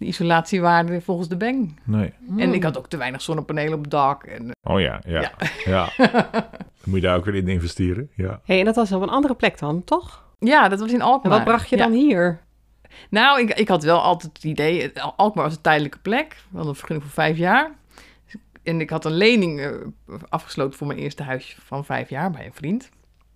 [0.01, 1.71] de isolatiewaarde volgens de bank.
[1.85, 2.13] Nee.
[2.37, 4.25] En ik had ook te weinig zonnepanelen op het dak.
[4.25, 5.33] En, eh, Oh ja, ja,
[5.65, 5.89] ja.
[6.85, 8.11] Moet je daar ook weer in investeren.
[8.15, 8.41] Ja.
[8.45, 10.29] Hey, en dat was op een andere plek dan, toch?
[10.39, 11.33] ja, dat was in En Alkmaar.
[11.33, 11.83] wat bracht je Ja.
[11.83, 12.41] dan hier?
[13.11, 16.29] Nou, ik, ik had wel altijd het idee, het- Alkmaar was een tijdelijke plek.
[16.31, 17.71] We hadden een vergunning voor vijf jaar.
[18.63, 19.71] En ik had een lening eh,
[20.29, 22.91] afgesloten voor mijn eerste huisje van vijf jaar bij een vriend.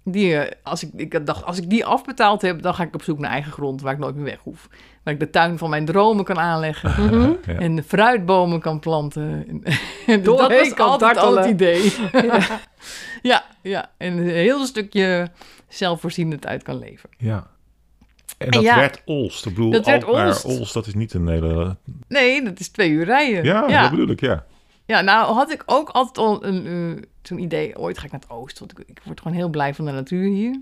[0.05, 3.03] Die, eh, als ik, ik dacht, als ik die afbetaald heb, dan ga ik op
[3.03, 4.69] zoek naar eigen grond waar ik nooit meer weg hoef.
[5.03, 6.93] Waar ik de tuin van mijn dromen kan aanleggen.
[7.05, 7.33] Mhm.
[7.47, 7.59] Ja.
[7.59, 9.23] En de fruitbomen kan planten.
[9.49, 9.63] En,
[10.07, 11.93] en dat Doorheen was kan altijd al het idee.
[13.23, 15.31] ja, ja, en een heel stukje
[15.69, 17.11] zelfvoorzienend uit kan leven.
[17.19, 17.53] ja.
[18.39, 18.77] En dat ja.
[18.77, 19.47] werd Olst.
[19.47, 20.45] Ik bedoel, Dat werd Olst.
[20.45, 21.77] Olst, dat is niet een hele...
[22.09, 23.45] Nee, dat is twee uur rijden.
[23.45, 23.83] Ja, ja.
[23.83, 24.45] dat bedoel ik, ja.
[24.87, 26.67] Ja, nou had ik ook altijd al een,
[26.97, 27.79] eh, zo'n idee.
[27.79, 29.93] Ooit ga ik naar het oosten, want ik, ik word gewoon heel blij van de
[29.93, 30.61] natuur hier.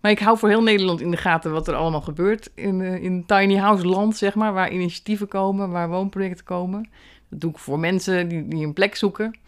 [0.00, 3.02] Maar ik hou voor heel Nederland in de gaten wat er allemaal gebeurt in, eh,
[3.02, 4.52] in tiny house land, zeg maar.
[4.52, 6.88] Waar initiatieven komen, waar woonprojecten komen.
[7.28, 9.38] Dat doe ik voor mensen die, die een plek zoeken.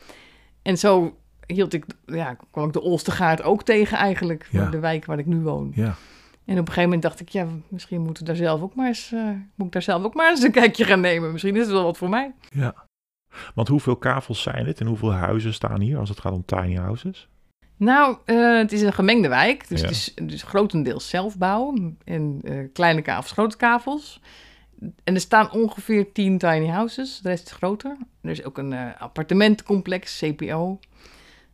[0.63, 4.49] En zo hield ik, ja, kwam ik de Olstergaard ook tegen eigenlijk.
[4.51, 4.71] Ja.
[4.71, 5.73] De wijk waar ik nu woon.
[5.75, 8.75] Ja, En op een gegeven moment dacht ik, ja, misschien moeten we daar zelf ook
[8.75, 11.33] maar eens, eh, moet ik daar zelf ook maar eens een kijkje gaan nemen.
[11.33, 12.33] Misschien is het wel wat voor mij.
[12.51, 12.86] ja.
[13.55, 16.75] Want hoeveel kavels zijn het en hoeveel huizen staan hier als het gaat om tiny
[16.75, 17.29] houses?
[17.77, 19.87] Nou, eh, het is een gemengde wijk, dus Ja.
[19.87, 24.21] het is dus grotendeels zelfbouw en eh, kleine kavels, grote kavels.
[25.05, 27.97] En er staan ongeveer 10 tiny houses, de rest is groter.
[28.23, 30.79] Er is ook een eh, appartementencomplex, CPO,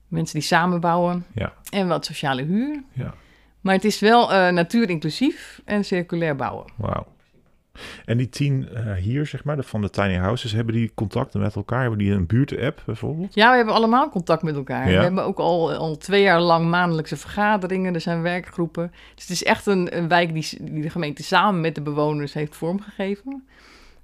[0.09, 1.53] mensen die samenbouwen Ja.
[1.71, 2.83] en wat sociale huur.
[2.93, 3.15] Ja,
[3.61, 6.67] Maar het is wel natuurinclusief en circulair bouwen.
[6.77, 7.07] wauw.
[8.05, 11.41] En die tien eh, hier, zeg maar, de- van de tiny houses, hebben die contacten
[11.41, 11.81] met elkaar?
[11.81, 13.35] Hebben die een buurten-app bijvoorbeeld?
[13.35, 14.91] Ja, we hebben allemaal contact met elkaar.
[14.91, 14.97] Ja.
[14.97, 17.95] We hebben ook al, al twee jaar lang maandelijkse vergaderingen.
[17.95, 18.91] Er zijn werkgroepen.
[19.15, 22.33] Dus het is echt een, een wijk die, die de gemeente samen met de bewoners
[22.33, 23.45] heeft vormgegeven.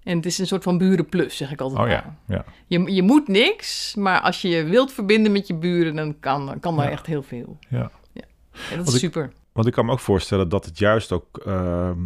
[0.03, 2.45] En het is een soort van burenplus, zeg ik altijd Oh ja, ja.
[2.67, 6.61] Je, je moet niks, maar als je je wilt verbinden met je buren, dan kan,
[6.61, 6.91] kan er Ja.
[6.91, 7.59] echt heel veel.
[7.69, 7.91] ja.
[8.71, 9.33] En dat is ik- super.
[9.53, 11.39] Want ik kan me ook voorstellen dat het juist ook...
[11.47, 11.99] ehm,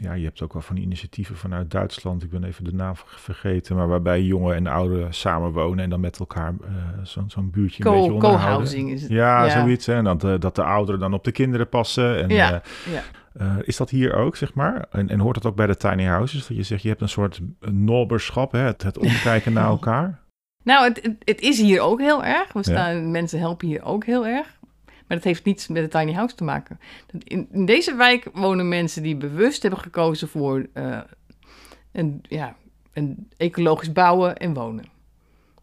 [0.00, 2.22] ja, je hebt ook wel van die initiatieven vanuit Duitsland.
[2.22, 3.76] Ik ben even de naam ver- vergeten.
[3.76, 6.68] Maar waarbij jongen en ouderen samenwonen en dan met elkaar eh,
[7.02, 8.48] zo'n zo'n buurtje een beetje Co- onderhouden.
[8.50, 9.10] Co-housing is het.
[9.10, 9.50] Ja, Ja.
[9.60, 9.86] zoiets.
[9.86, 9.94] Hè?
[9.94, 12.22] En dat, eh, dat de ouderen dan op de kinderen passen.
[12.22, 13.62] En, Ja, eh, ja.
[13.62, 14.86] is dat hier ook, zeg maar?
[14.90, 16.46] En, en hoort dat ook bij de tiny houses?
[16.46, 18.58] Dat je zegt, je hebt een soort nobberschap, hè?
[18.60, 20.24] Het, het omkijken naar elkaar.
[20.64, 22.52] Nou, het, het, het is hier ook heel erg.
[22.52, 24.55] We staan, Mensen helpen hier ook heel erg.
[25.06, 26.80] Maar dat heeft niets met de tiny house te maken.
[27.24, 31.00] In, in deze wijk wonen mensen die bewust hebben gekozen voor eh,
[31.92, 32.56] een, ja,
[32.92, 34.84] een ecologisch bouwen en wonen.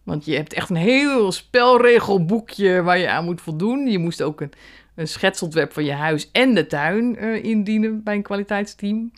[0.03, 3.88] Want je hebt echt een heel spelregelboekje waar je aan moet voldoen.
[3.88, 4.51] Je moest ook een,
[4.95, 9.12] een schetsontwerp van je huis en de tuin eh, indienen bij een kwaliteitsteam.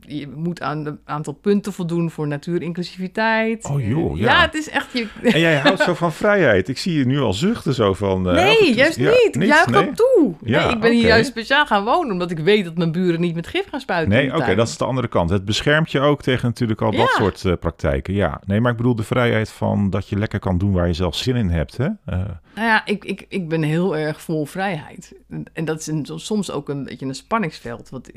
[0.00, 3.64] Je moet aan een aantal punten voldoen voor natuurinclusiviteit.
[3.70, 4.40] Oh, joh, Eh, ja.
[4.40, 4.92] het is echt...
[4.92, 6.68] Je, En jij houdt zo van vrijheid.
[6.68, 8.28] Ik zie je nu al zuchten zo van...
[8.28, 9.36] eh, Nee, toe- juist ja, niet.
[9.36, 9.84] Ik juich nee?
[9.84, 10.34] dat toe.
[10.44, 13.20] Ja, nee, ik ben hier juist speciaal gaan wonen, omdat ik weet dat mijn buren
[13.20, 14.14] niet met gif gaan spuiten.
[14.14, 15.30] Nee, oké, dat is de andere kant.
[15.30, 17.06] Het beschermt je ook tegen natuurlijk al dat Ja.
[17.06, 18.14] soort eh, praktijken.
[18.14, 20.92] Ja, nee, maar ik bedoel de vrijheid van dat je lekker kan doen waar je
[20.92, 21.76] zelf zin in hebt.
[21.76, 21.84] Hè?
[21.84, 22.18] Eh,
[22.54, 25.12] Nou ja, ik, ik, ik ben heel erg vol vrijheid.
[25.30, 27.88] En- En dat is een- soms ook een beetje een spanningsveld.
[27.90, 28.10] Want,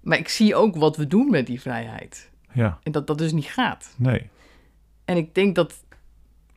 [0.00, 2.30] maar ik zie ook wat we doen met die vrijheid.
[2.52, 3.94] ja, En dat dat dus niet gaat.
[3.96, 4.28] nee.
[5.04, 5.84] En ik denk dat...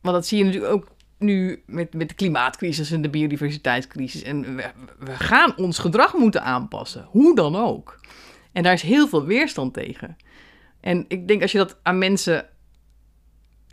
[0.00, 4.22] Want dat zie je natuurlijk ook nu met, met de klimaatcrisis en de biodiversiteitscrisis.
[4.22, 8.00] En we, we gaan ons gedrag moeten aanpassen, hoe dan ook.
[8.52, 10.16] En daar is heel veel weerstand tegen.
[10.80, 12.46] En ik denk als je dat aan mensen,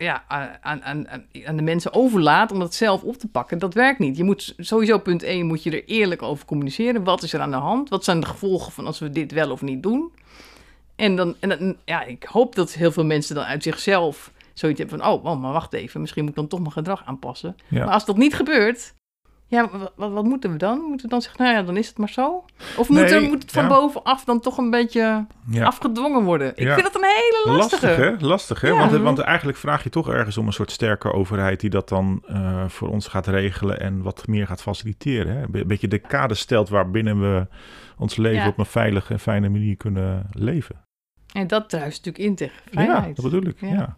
[0.02, 1.08] ja, aan, aan,
[1.46, 4.16] aan, de mensen overlaat om dat zelf op te pakken, dat werkt niet.
[4.16, 7.04] Je moet sowieso punt 1 moet je er eerlijk over communiceren.
[7.04, 7.88] Wat is er aan de hand?
[7.88, 10.12] Wat zijn de gevolgen van als we dit wel of niet doen?
[10.96, 14.78] En dan, en dan ja, ik hoop dat heel veel mensen dan uit zichzelf zoiets
[14.78, 17.56] hebben van, oh, oh, maar wacht even, misschien moet ik dan toch mijn gedrag aanpassen.
[17.68, 17.84] Ja.
[17.84, 18.94] Maar als dat niet gebeurt,
[19.52, 20.78] ja, wat, wat, moeten we dan?
[20.78, 22.44] Moeten we dan zeggen, nou ja, dan is het maar zo?
[22.76, 23.68] Of moet, Nee, er, moet het van ja.
[23.68, 25.64] bovenaf dan toch een beetje Ja.
[25.64, 26.52] afgedwongen worden?
[26.54, 26.72] Ik Ja.
[26.74, 27.86] vind dat een hele lastige.
[27.86, 28.26] Lastig, hè?
[28.26, 28.70] Lastig, hè?
[28.70, 31.60] Want, want eigenlijk vraag je toch ergens om een soort sterke overheid...
[31.60, 35.36] die dat dan eh, voor ons gaat regelen en wat meer gaat faciliteren.
[35.36, 35.42] Hè?
[35.60, 37.46] Een beetje de kaders stelt waarbinnen we
[37.98, 40.76] ons leven op een veilige en fijne manier kunnen leven.
[41.32, 43.16] En dat druist natuurlijk in tegen vrijheid.
[43.16, 43.96] Ja, dat bedoel ik, Ja.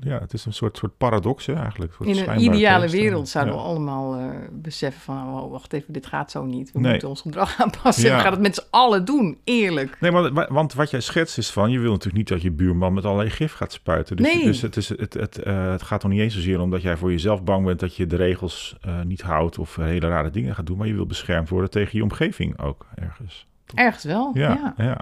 [0.00, 0.18] Ja.
[0.18, 1.92] het is een soort, soort paradox, hè, eigenlijk.
[1.92, 3.60] soort In een ideale wereld zouden Ja.
[3.60, 5.16] we allemaal eh, beseffen van...
[5.34, 6.72] Oh, wacht even, dit gaat zo niet.
[6.72, 6.90] We Nee.
[6.90, 8.08] moeten ons gedrag aanpassen.
[8.08, 8.16] Ja.
[8.16, 9.96] We gaan het met z'n allen doen, eerlijk.
[10.00, 11.70] Nee, maar, wa- want wat jij schetst is van...
[11.70, 14.16] je wil natuurlijk niet dat je buurman met allerlei gif gaat spuiten.
[14.16, 14.44] Dus, Nee.
[14.44, 17.10] dus het, is, het, het, eh, het gaat nog niet eens zozeer omdat jij voor
[17.10, 17.80] jezelf bang bent...
[17.80, 20.76] dat je de regels eh, niet houdt of hele rare dingen gaat doen...
[20.78, 23.46] maar je wil beschermd worden tegen je omgeving ook ergens.
[23.74, 24.48] Ergens wel, ja.
[24.76, 25.00] Ja, ja.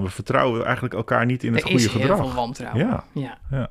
[0.00, 2.18] We vertrouwen eigenlijk elkaar niet in het er goede is heel gedrag.
[2.18, 2.86] veel wantrouwen.
[3.14, 3.38] Ja.
[3.50, 3.68] ja.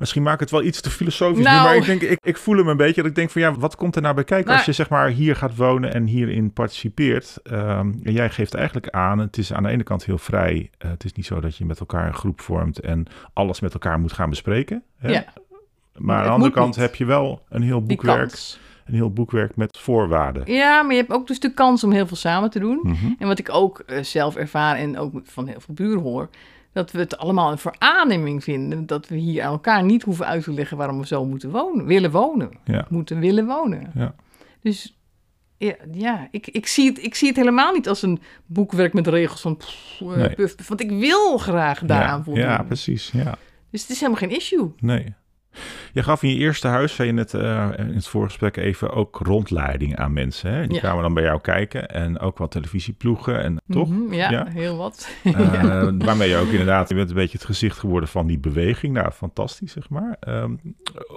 [0.00, 1.56] Misschien maak ik het wel iets te filosofisch Nou.
[1.56, 3.02] nu, maar ik, denk, ik, ik voel hem een beetje.
[3.02, 4.56] Dat ik denk van ja, wat komt er nou bij kijken Nou.
[4.56, 7.38] als je zeg maar hier gaat wonen en hierin participeert?
[7.42, 10.70] Ehm, en jij geeft eigenlijk aan, het is aan de ene kant heel vrij.
[10.78, 13.72] Eh, het is niet zo dat je met elkaar een groep vormt en alles met
[13.72, 14.82] elkaar moet gaan bespreken.
[14.98, 15.10] Hè?
[15.10, 15.24] Ja.
[15.96, 16.76] Maar aan de andere kant niet.
[16.76, 18.32] heb je wel een heel boekwerk,
[18.84, 20.52] een heel boekwerk met voorwaarden.
[20.52, 22.80] Ja, maar je hebt ook dus de kans om heel veel samen te doen.
[22.82, 23.12] Mhm.
[23.18, 26.28] En wat ik ook eh, zelf ervaar en ook van heel veel buren hoor...
[26.72, 28.86] dat we het allemaal een verademing vinden...
[28.86, 30.76] dat we hier aan elkaar niet hoeven uit te leggen...
[30.76, 32.50] waarom we zo moeten wonen, willen wonen.
[32.64, 32.86] Ja.
[32.88, 33.90] Moeten willen wonen.
[33.94, 34.14] Ja.
[34.60, 34.98] Dus
[35.56, 39.06] ja, ja ik, ik, zie het, ik zie het helemaal niet als een boekwerk met
[39.06, 39.56] regels van...
[39.56, 40.34] pff, Nee.
[40.68, 42.42] want ik wil graag daaraan ja, voldoen.
[42.42, 43.10] ja, precies.
[43.10, 43.38] Ja.
[43.70, 44.72] dus het is helemaal geen issue.
[44.78, 45.14] Nee.
[45.92, 49.18] Je gaf in je eerste huis, zei je net eh, in het voorgesprek even, ook
[49.22, 50.52] rondleiding aan mensen.
[50.52, 50.66] Hè?
[50.66, 50.80] Die Ja.
[50.80, 53.88] kwamen dan bij jou kijken en ook wat televisieploegen, en, toch?
[53.88, 54.46] Mhm, ja, Ja.
[54.48, 55.10] heel wat.
[55.24, 55.32] Eh,
[55.98, 58.92] waarmee je ook inderdaad, je bent een beetje het gezicht geworden van die beweging.
[58.94, 60.16] Nou, fantastisch, zeg maar.
[60.20, 60.54] Ehm,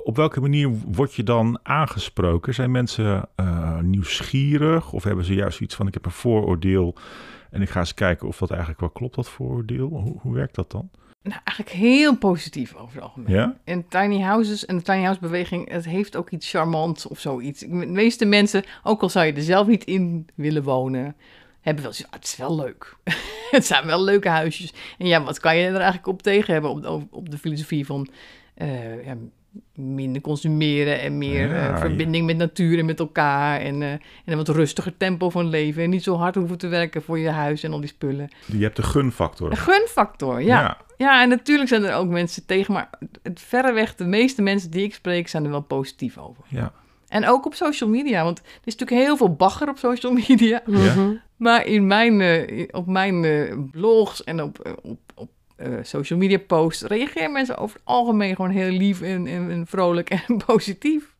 [0.04, 2.54] op welke manier word je dan aangesproken?
[2.54, 6.96] Zijn mensen eh, nieuwsgierig of hebben ze juist iets van, ik heb een vooroordeel
[7.52, 9.88] en ik ga eens kijken of dat eigenlijk wel klopt, dat vooroordeel?
[9.88, 10.90] Hoe, hoe werkt dat dan?
[11.24, 13.36] Nou, eigenlijk heel positief over het algemeen.
[13.36, 13.58] Ja?
[13.64, 17.60] En tiny houses en de tiny house beweging, het heeft ook iets charmants of zoiets.
[17.60, 21.16] De meeste mensen, ook al zou je er zelf niet in willen wonen,
[21.62, 22.98] hebben wel zoiets, ah, het is wel leuk.
[23.52, 24.74] het zijn wel leuke huisjes.
[24.98, 27.86] En ja, wat kan je er eigenlijk op tegen hebben op de, op de filosofie
[27.86, 28.08] van
[28.54, 29.16] eh, ja,
[29.76, 34.02] minder consumeren en meer Ja, eh, verbinding met natuur en met elkaar en, eh, en
[34.26, 37.30] een wat rustiger tempo van leven en niet zo hard hoeven te werken voor je
[37.30, 38.30] huis en al die spullen.
[38.46, 39.52] Je hebt de gunfactor.
[39.52, 40.78] Een gunfactor, ja.
[40.98, 42.90] Ja, en natuurlijk zijn er ook mensen tegen, maar
[43.24, 46.44] het verreweg de meeste mensen die ik spreek zijn er wel positief over.
[46.48, 46.74] ja.
[47.08, 50.62] En ook op social media, want er is natuurlijk heel veel bagger op social media.
[50.66, 51.22] Ja.
[51.38, 55.30] Maar in mijn, eh, op mijn blogs en op, op, op
[55.64, 59.68] eh, social media posts reageren mensen over het algemeen gewoon heel lief en, en, en
[59.68, 61.12] vrolijk en positief.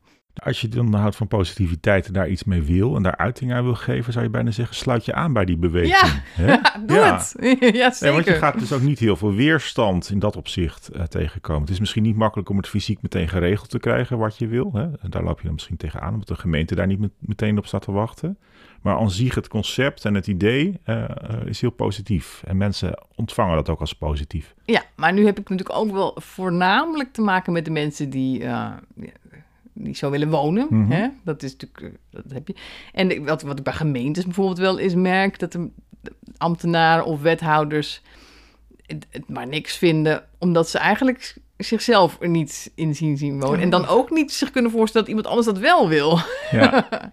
[0.44, 3.64] Als je dan houdt van positiviteit en daar iets mee wil en daar uiting aan
[3.64, 5.96] wil geven, zou je bijna zeggen, sluit je aan bij die beweging.
[5.98, 6.22] Ja.
[6.44, 6.56] Hè?
[6.86, 7.18] Doe Ja.
[7.18, 7.36] het!
[7.76, 7.96] ja, zeker.
[8.02, 11.62] Nee, want je gaat dus ook niet heel veel weerstand in dat opzicht eh, tegenkomen.
[11.62, 14.72] Het is misschien niet makkelijk om het fysiek meteen geregeld te krijgen wat je wil.
[14.74, 14.82] Hè?
[14.84, 17.66] En daar loop je dan misschien tegenaan, omdat de gemeente daar niet met- meteen op
[17.66, 18.38] staat te wachten.
[18.84, 21.10] Maar aan zich het concept en het idee eh, eh,
[21.46, 22.44] is heel positief.
[22.46, 24.54] En mensen ontvangen dat ook als positief.
[24.66, 28.40] Ja, maar nu heb ik natuurlijk ook wel voornamelijk te maken met de mensen die,
[28.40, 28.80] ja,
[29.74, 30.68] die zo willen wonen.
[30.70, 30.92] Mhm.
[30.92, 31.08] hè?
[31.24, 32.56] Dat is natuurlijk, dat heb je.
[32.94, 35.70] En wat, wat ik bij gemeentes bijvoorbeeld wel eens merk, dat de
[36.38, 38.02] ambtenaren of wethouders
[38.86, 43.60] het, het maar niks vinden, omdat ze eigenlijk zichzelf er niet in zien zien wonen.
[43.60, 46.20] En dan ook niet zich kunnen voorstellen dat iemand anders dat wel wil.
[46.52, 46.88] Ja,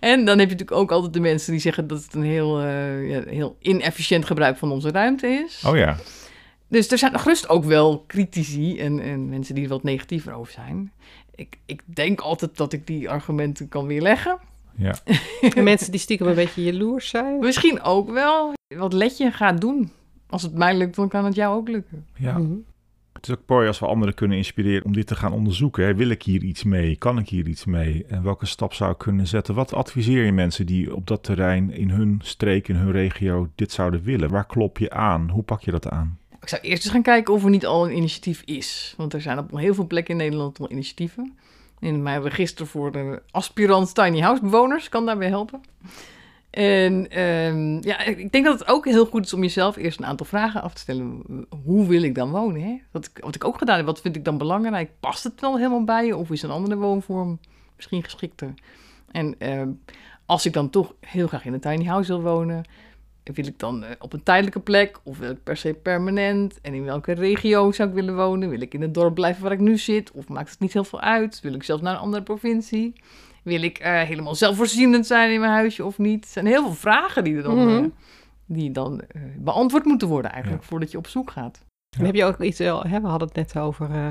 [0.00, 2.60] En dan heb je natuurlijk ook altijd de mensen die zeggen dat het een heel,
[2.60, 5.62] eh, ja, heel inefficiënt gebruik van onze ruimte is.
[5.66, 5.96] oh ja.
[6.68, 10.52] Dus er zijn gerust ook wel critici en, en mensen die er wat negatiever over
[10.52, 10.92] zijn.
[11.34, 14.38] Ik, ik denk altijd dat ik die argumenten kan weerleggen.
[14.76, 14.94] ja.
[15.54, 17.38] En mensen die stiekem een beetje jaloers zijn.
[17.38, 19.92] Misschien ook wel wat Letje gaat doen.
[20.30, 22.06] Als het mij lukt, dan kan het jou ook lukken.
[22.16, 22.38] ja.
[22.38, 22.52] Mhm.
[23.18, 25.96] Het is ook mooi als we anderen kunnen inspireren om dit te gaan onderzoeken.
[25.96, 26.96] Wil ik hier iets mee?
[26.96, 28.04] Kan ik hier iets mee?
[28.08, 29.54] En welke stap zou ik kunnen zetten?
[29.54, 33.72] Wat adviseer je mensen die op dat terrein in hun streek, in hun regio dit
[33.72, 34.30] zouden willen?
[34.30, 35.30] Waar klop je aan?
[35.30, 36.18] Hoe pak je dat aan?
[36.40, 38.94] Ik zou eerst eens gaan kijken of er niet al een initiatief is.
[38.96, 41.36] Want er zijn op heel veel plekken in Nederland al initiatieven.
[41.78, 44.88] in mijn register voor de aspirant tiny house bewoners.
[44.88, 45.60] Kan daarbij helpen.
[46.50, 50.06] En ehm, ja, ik denk dat het ook heel goed is om jezelf eerst een
[50.06, 51.22] aantal vragen af te stellen.
[51.64, 52.62] Hoe wil ik dan wonen?
[52.62, 52.80] Hè?
[52.90, 54.90] Wat, ik, wat ik ook gedaan heb, wat vind ik dan belangrijk?
[55.00, 56.16] Past het wel helemaal bij je?
[56.16, 57.40] Of is een andere woonvorm
[57.76, 58.54] misschien geschikter?
[59.10, 59.70] En ehm,
[60.26, 62.64] als ik dan toch heel graag in een tiny house wil wonen,
[63.34, 66.60] wil ik dan eh, op een tijdelijke plek of wil ik per se permanent?
[66.60, 68.48] En in welke regio zou ik willen wonen?
[68.48, 70.10] Wil ik in het dorp blijven waar ik nu zit?
[70.12, 71.40] Of maakt het niet heel veel uit?
[71.40, 72.92] Wil ik zelfs naar een andere provincie?
[73.42, 76.24] Wil ik uh, helemaal zelfvoorzienend zijn in mijn huisje of niet?
[76.24, 77.76] Er zijn heel veel vragen die er dan, Mhm.
[77.84, 77.90] eh,
[78.46, 81.66] die dan eh, beantwoord moeten worden eigenlijk voordat je op zoek gaat.
[81.98, 84.06] En heb je ook iets, eh, hè, we hadden het net over eh,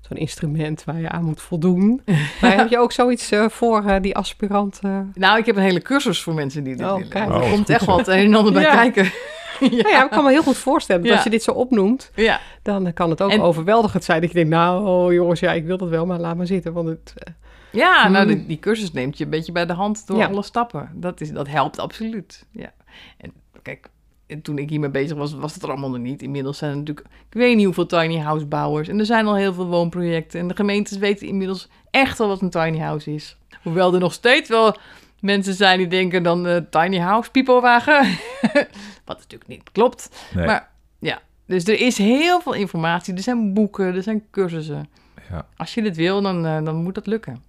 [0.00, 2.02] zo'n instrument waar je aan moet voldoen.
[2.40, 4.78] Maar heb je ook zoiets eh, voor eh, die aspirant?
[4.82, 4.98] eh?
[5.14, 7.08] Nou, ik heb een hele cursus voor mensen die dit Oh, willen.
[7.08, 7.28] kijk.
[7.28, 8.74] Er Oh, komt goed echt het een en ander bij Ja.
[8.74, 9.10] kijken.
[9.60, 11.16] Nou ja, ik kan me heel goed voorstellen dat Ja.
[11.16, 12.40] als je dit zo opnoemt, ja.
[12.62, 14.20] dan eh, kan het ook En- overweldigend zijn.
[14.20, 16.72] Dat je denkt, nou oh, jongens, ja, ik wil dat wel, maar laat maar zitten.
[16.72, 17.32] Want het, eh,
[17.72, 18.34] Ja, nou, Hmm.
[18.36, 20.26] die, die cursus neemt je een beetje bij de hand door Ja.
[20.26, 20.90] alle stappen.
[20.94, 22.46] Dat, is, dat helpt absoluut.
[22.50, 22.72] Ja.
[23.18, 23.86] En kijk,
[24.26, 26.22] en toen ik hiermee bezig was, was het er allemaal nog niet.
[26.22, 28.88] Inmiddels zijn er natuurlijk, ik weet niet hoeveel tiny house bouwers.
[28.88, 30.40] En er zijn al heel veel woonprojecten.
[30.40, 33.36] En de gemeentes weten inmiddels echt wel wat een tiny house is.
[33.62, 34.76] Hoewel er nog steeds wel
[35.20, 38.06] mensen zijn die denken dan eh, tiny house, pipowagen.
[39.04, 40.28] wat natuurlijk niet klopt.
[40.34, 40.46] Nee.
[40.46, 43.14] Maar ja, dus er is heel veel informatie.
[43.14, 44.88] Er zijn boeken, er zijn cursussen.
[45.30, 45.46] Ja.
[45.56, 47.42] Als je dit wil, dan, eh, dan moet dat lukken.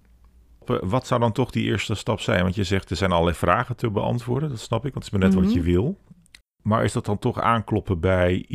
[0.70, 2.44] Eh, Wat zou dan toch die eerste stap zijn?
[2.44, 5.20] Want je zegt er zijn allerlei vragen te beantwoorden, dat snap ik, want het is
[5.20, 5.54] maar net wat Mhm.
[5.54, 5.98] je wil.
[6.62, 8.46] Maar is dat dan toch aankloppen bij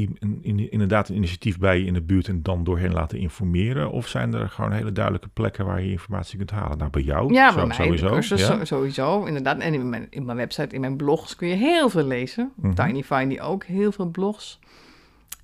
[0.71, 3.91] inderdaad een initiatief bij je in de buurt en dan doorheen laten informeren?
[3.91, 6.79] Of zijn er gewoon hele duidelijke plekken waar je informatie kunt halen?
[6.79, 8.09] Nou, bij jou Ja, zo- bij mij sowieso.
[8.09, 8.65] cursus ja?
[8.65, 9.59] sowieso, inderdaad.
[9.59, 12.53] En in mijn, in mijn website, in mijn blogs kun je heel veel lezen.
[12.57, 12.75] Mhm.
[12.75, 14.59] Tiny Findy ook, heel veel blogs.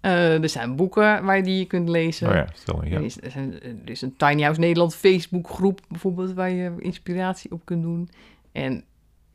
[0.00, 2.28] Eh, er zijn boeken waar je die je kunt lezen.
[2.28, 2.84] Oh ja, stel.
[2.84, 2.96] Ja.
[2.96, 7.52] Er, is, er, zijn- er is een Tiny House Nederland Facebookgroep bijvoorbeeld waar je inspiratie
[7.52, 8.08] op kunt doen.
[8.52, 8.84] En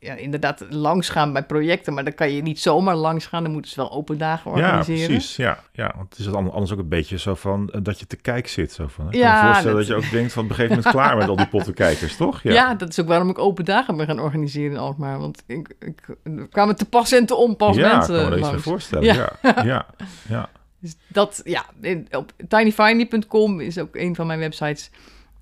[0.00, 3.42] ja, inderdaad langsgaan bij projecten, maar dan kan je niet zomaar langsgaan.
[3.42, 5.06] Dan moeten ze wel open dagen Ja, organiseren.
[5.06, 5.36] precies.
[5.36, 8.16] Ja, ja, want het is anders ook een beetje zo van eh, dat je te
[8.16, 8.72] kijk zit.
[8.72, 9.10] Zo van, hè?
[9.10, 9.86] ik Ja, kan me voorstellen dat...
[9.86, 12.42] dat- je ook denkt van op een gegeven moment klaar met al die pottenkijkers, toch?
[12.52, 12.74] Ja.
[12.74, 15.18] dat is ook waarom ik open dagen ben gaan organiseren in Alkmaar.
[15.18, 19.04] Want ik, ik, er kwamen te pas en te onpas ja, mensen kan me voorstellen.
[19.14, 19.32] Ja.
[19.42, 19.86] Ja, ja,
[20.28, 20.48] ja.
[20.78, 21.64] Dus dat, ja,
[22.10, 24.90] op tinyfindy.com is ook een van mijn websites.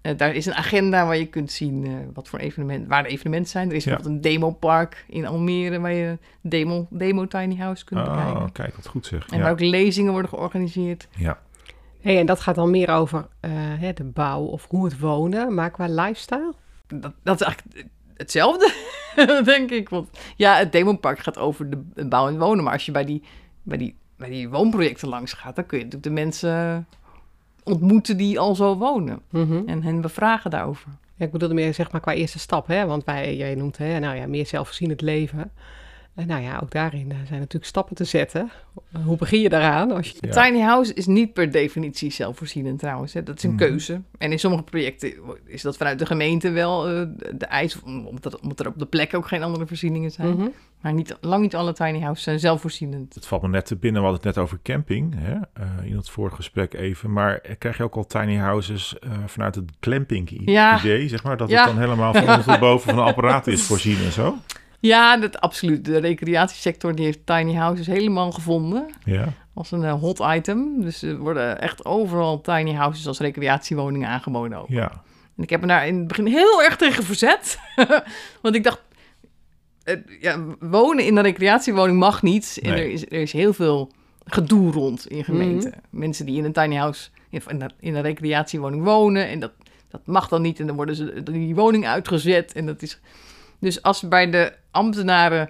[0.09, 3.09] Eh, daar is een agenda waar je kunt zien eh, wat voor evenement, waar de
[3.09, 3.69] evenementen zijn.
[3.71, 3.91] Er is Ja.
[3.91, 8.53] bijvoorbeeld een demopark in Almere waar je demo, demo tiny house kunt Oh, bekijken.
[8.53, 9.29] kijk, wat goed zeg.
[9.29, 11.09] En waar ook lezingen worden georganiseerd.
[11.17, 11.39] ja.
[12.01, 15.55] hey, en dat gaat dan meer over eh, hè, de bouw of hoe het wonen,
[15.55, 16.55] maar qua lifestyle.
[16.87, 17.87] Dat, dat is eigenlijk
[18.17, 18.73] hetzelfde,
[19.45, 19.89] denk ik.
[19.89, 22.65] Want ja, het demopark gaat over de, bouwen en wonen.
[22.65, 23.23] Maar als je bij die,
[23.63, 26.87] bij, die, bij die woonprojecten langs gaat, dan kun je natuurlijk de mensen
[27.69, 29.21] ontmoeten die al zo wonen.
[29.31, 29.63] Mhm.
[29.67, 30.89] En hen bevragen daarover.
[31.15, 32.87] Ja, ik bedoelde meer zeg maar qua eerste stap, hè?
[32.87, 35.51] want wij, jij noemt hè, nou ja, meer zelfvoorzienend leven.
[36.19, 38.51] En nou ja, ook daarin eh, zijn natuurlijk stappen te zetten.
[38.93, 39.91] Eh, Hoe begin je daaraan?
[39.91, 40.17] Als je...
[40.21, 40.43] Ja.
[40.45, 43.13] tiny house is niet per definitie zelfvoorzienend trouwens.
[43.13, 43.23] Hè.
[43.23, 43.59] Dat is een Mhm.
[43.59, 44.01] keuze.
[44.19, 45.13] En in sommige projecten
[45.47, 47.03] is dat vanuit de gemeente wel eh,
[47.35, 47.83] de eis.
[47.83, 50.29] Omdat, er- omdat er op de plek ook geen andere voorzieningen zijn.
[50.35, 50.49] Mhm.
[50.81, 53.15] Maar niet, lang niet alle tiny houses zijn zelfvoorzienend.
[53.15, 55.33] Het valt me net te binnen, we hadden het net over camping hè?
[55.33, 57.13] eh, in het vorige gesprek even.
[57.13, 59.71] Maar eh, krijg je ook al tiny houses eh, vanuit het
[60.45, 60.79] Ja.
[60.79, 61.37] idee, zeg maar?
[61.37, 61.65] Dat Ja.
[61.65, 64.37] het dan helemaal van boven van een apparaat is voorzien en zo?
[64.81, 65.85] Ja, dat absoluut.
[65.85, 68.87] De recreatiesector die heeft tiny houses helemaal gevonden.
[69.05, 70.83] Ja, Als een eh, hot item.
[70.83, 74.59] Dus er worden echt overal tiny houses als recreatiewoningen aangeboden.
[74.59, 74.69] Ook.
[74.69, 74.91] ja.
[75.37, 77.59] En ik heb me daar in het begin heel erg tegen verzet.
[78.43, 78.83] Want ik dacht,
[80.21, 82.59] ja, wonen in een recreatiewoning mag niet.
[82.63, 82.81] En Nee.
[82.85, 83.93] er, is, er is heel veel
[84.25, 85.73] gedoe rond in gemeenten.
[85.91, 89.29] Mensen die in een tiny house, in, in een- in een recreatiewoning wonen.
[89.29, 89.53] En dat,
[89.89, 90.61] dat mag dan niet.
[90.61, 92.53] En dan worden ze die woning uitgezet.
[92.53, 93.01] En dat is...
[93.61, 95.49] Dus als bij de ambtenaren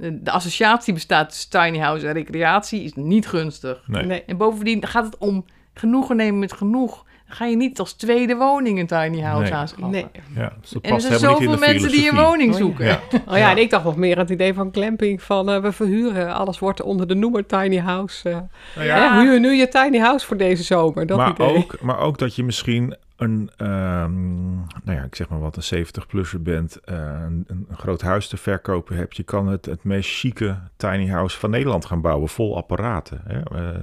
[0.00, 3.82] eh, de associatie bestaat tussen tiny house en recreatie, is niet gunstig.
[3.86, 4.04] Nee.
[4.04, 4.24] Nee.
[4.24, 5.44] En bovendien gaat het om
[5.74, 7.06] genoegen nemen met genoeg.
[7.26, 9.52] Dan ga je niet als tweede woning een tiny house Nee.
[9.52, 9.90] aanschaffen.
[9.90, 10.06] Nee.
[10.34, 10.52] ja.
[10.60, 12.64] Dus En er zijn zoveel mensen die een woning Oh ja.
[12.64, 12.86] zoeken.
[12.86, 13.00] Ja.
[13.26, 15.72] Oh ja, en ik dacht nog meer aan het idee van glamping van eh, we
[15.72, 16.34] verhuren.
[16.34, 18.28] Alles wordt onder de noemer tiny house.
[18.30, 18.36] eh.
[18.74, 19.14] Nou Ja.
[19.14, 21.06] Hè, huur nu je tiny house voor deze zomer.
[21.06, 21.56] Dat maar, idee.
[21.56, 24.54] ook, maar ook dat je misschien een, ehm,
[24.84, 26.96] nou ja, ik zeg maar wat, een 70-plusser bent, eh,
[27.26, 29.16] een, een groot huis te verkopen hebt.
[29.16, 33.20] Je kan het, het meest chique tiny house van Nederland gaan bouwen, vol apparaten.
[33.24, 33.40] Hè?
[33.40, 33.76] eh,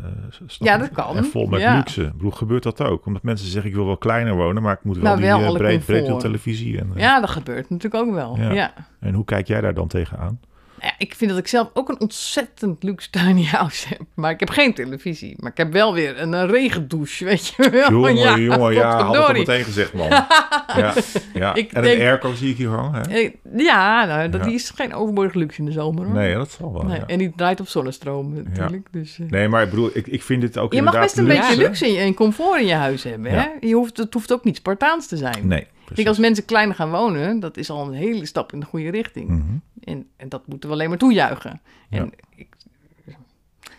[0.48, 1.18] Ja, dat kan.
[1.18, 1.76] En vol met Ja.
[1.76, 2.04] luxe.
[2.04, 3.06] Ik bedoel, gebeurt dat ook?
[3.06, 5.46] Omdat mensen zeggen, ik wil wel kleiner wonen, maar ik moet wel Nou, die wel
[5.60, 6.80] eh, breed, televisie.
[6.80, 8.38] En, Ja, dat gebeurt natuurlijk ook wel.
[8.38, 8.52] Ja.
[8.52, 8.74] Ja.
[9.00, 10.40] en hoe kijk jij daar dan tegenaan?
[10.86, 14.02] Ja, ik vind dat ik zelf ook een ontzettend luxe tiny house heb.
[14.14, 15.36] Maar ik heb geen televisie.
[15.40, 17.90] Maar ik heb wel weer een, een regendouche, weet je wel.
[17.92, 20.10] Jongen, ja, jongen, ja, had ik al meteen gezegd, man.
[20.82, 20.94] ja,
[21.34, 21.54] ja.
[21.56, 23.20] Ik en denk- een airco zie ik hier hangen, hè?
[23.20, 24.46] Eh, Ja, nou, dat Ja.
[24.48, 26.14] die is geen overbodig luxe in de zomer hoor.
[26.14, 27.06] Nee, dat zal wel, Nee, ja.
[27.06, 28.88] En die draait op zonnestroom natuurlijk.
[28.92, 29.30] Dus, eh.
[29.30, 31.88] Nee, maar ik bedoel, ik, ik vind dit ook je mag best een beetje luxe.
[31.88, 33.32] in en comfort in je huis hebben.
[33.32, 33.46] Hè?
[33.60, 35.48] Je hoeft, het hoeft ook niet Spartaans te zijn.
[35.48, 38.66] Nee, Ik als mensen kleiner gaan wonen, dat is al een hele stap in de
[38.66, 39.30] goede richting.
[39.30, 39.42] Mhm.
[39.84, 41.62] En, en dat moeten we alleen maar toejuichen.
[41.90, 42.48] En ik,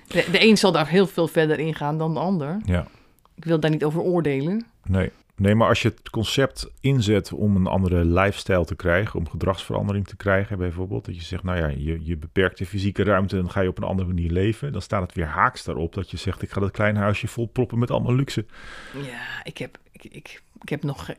[0.07, 2.61] de, de een zal daar heel veel verder in gaan dan de ander.
[2.65, 2.87] Ja,
[3.35, 4.67] Ik wil daar niet over oordelen.
[4.85, 5.11] nee.
[5.39, 10.07] Nee, maar als je het concept inzet om een andere lifestyle te krijgen, om gedragsverandering
[10.07, 13.43] te krijgen, bijvoorbeeld, dat je zegt, nou ja, je, je beperkt de fysieke ruimte en
[13.43, 16.11] dan ga je op een andere manier leven, dan staat het weer haaks daarop dat
[16.11, 18.45] je zegt, ik ga dat kleine huisje vol proppen met allemaal luxe.
[19.03, 21.11] Ja, ik heb, ik, ik, ik heb nog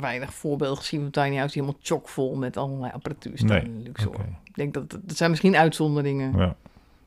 [0.00, 3.94] weinig voorbeelden gezien van tiny house die helemaal chockvol met allerlei apparatuur staan Nee, in
[4.04, 4.24] hoor.
[4.44, 6.36] Ik denk dat dat zijn misschien uitzonderingen.
[6.36, 6.56] Ja,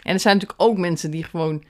[0.03, 1.63] En er zijn natuurlijk ook mensen die gewoon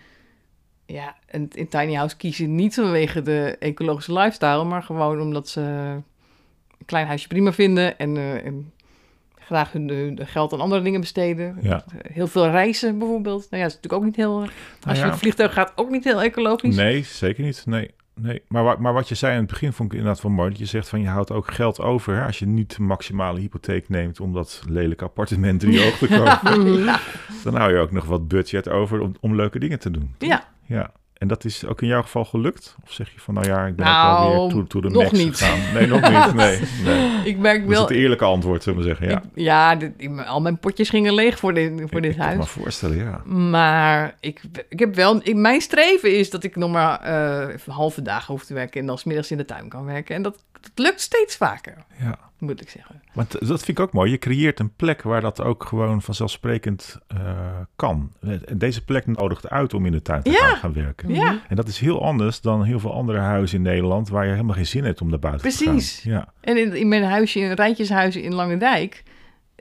[0.85, 5.61] ja, een, een tiny house kiezen niet vanwege de ecologische lifestyle, maar gewoon omdat ze
[5.61, 8.71] een klein huisje prima vinden en, eh, en
[9.39, 11.57] graag hun, hun geld aan andere dingen besteden.
[11.61, 11.83] Ja.
[12.11, 13.47] Heel veel reizen bijvoorbeeld.
[13.49, 14.39] Nou ja, dat is natuurlijk ook niet heel.
[14.39, 14.49] Als
[14.81, 15.01] je ja.
[15.01, 16.75] met het vliegtuig gaat, ook niet heel ecologisch.
[16.75, 17.63] Nee, zeker niet.
[17.65, 17.91] Nee,
[18.21, 18.41] nee.
[18.47, 20.49] Maar, maar wat je zei in het begin vond ik inderdaad wel mooi.
[20.49, 22.15] Dat je zegt van je houdt ook geld over.
[22.15, 22.25] Hè?
[22.25, 26.07] Als je niet de maximale hypotheek neemt om dat lelijke appartement in je oog te
[26.07, 26.71] kopen.
[26.83, 26.99] Ja.
[27.43, 30.15] Dan hou je ook nog wat budget over om, om leuke dingen te doen.
[30.17, 30.91] ja, Ja.
[31.21, 32.75] En dat is ook in jouw geval gelukt?
[32.85, 34.93] Of zeg je van nou ja, ik ben Nou, ook wel weer to, to the
[34.93, 35.35] nog max niet.
[35.37, 35.73] gegaan?
[35.73, 36.33] Nee, nog niet.
[36.43, 37.21] Nee, nee.
[37.25, 37.87] ik merk Dat is wel.
[37.87, 39.07] het eerlijke antwoord, zullen we zeggen.
[39.09, 42.17] Ja, ik- ja, dit- al mijn potjes gingen leeg voor dit, voor ik, dit ik
[42.17, 42.49] kan me huis.
[42.49, 43.21] voorstellen, ja.
[43.25, 48.01] Maar ik, ik heb wel, ik, mijn streven is dat ik nog maar eh, halve
[48.01, 50.15] dagen hoef te werken en dan 's middags in de tuin kan werken.
[50.15, 52.19] En dat, dat lukt steeds vaker, ja.
[52.37, 53.01] moet ik zeggen.
[53.13, 54.11] Maar dat vind ik ook mooi.
[54.11, 57.19] Je creëert een plek waar dat ook gewoon vanzelfsprekend eh,
[57.75, 58.11] kan.
[58.45, 60.37] En deze plek nodigt uit om in de tuin te Ja.
[60.47, 61.13] gaan, gaan werken.
[61.13, 64.09] Ja, En dat is heel anders dan heel veel andere huizen in Nederland...
[64.09, 65.73] waar je helemaal geen zin hebt om naar buiten te gaan.
[65.73, 66.03] Precies.
[66.03, 69.03] Ja, en in, in mijn huisje, in rijtjeshuizen in Langendijk,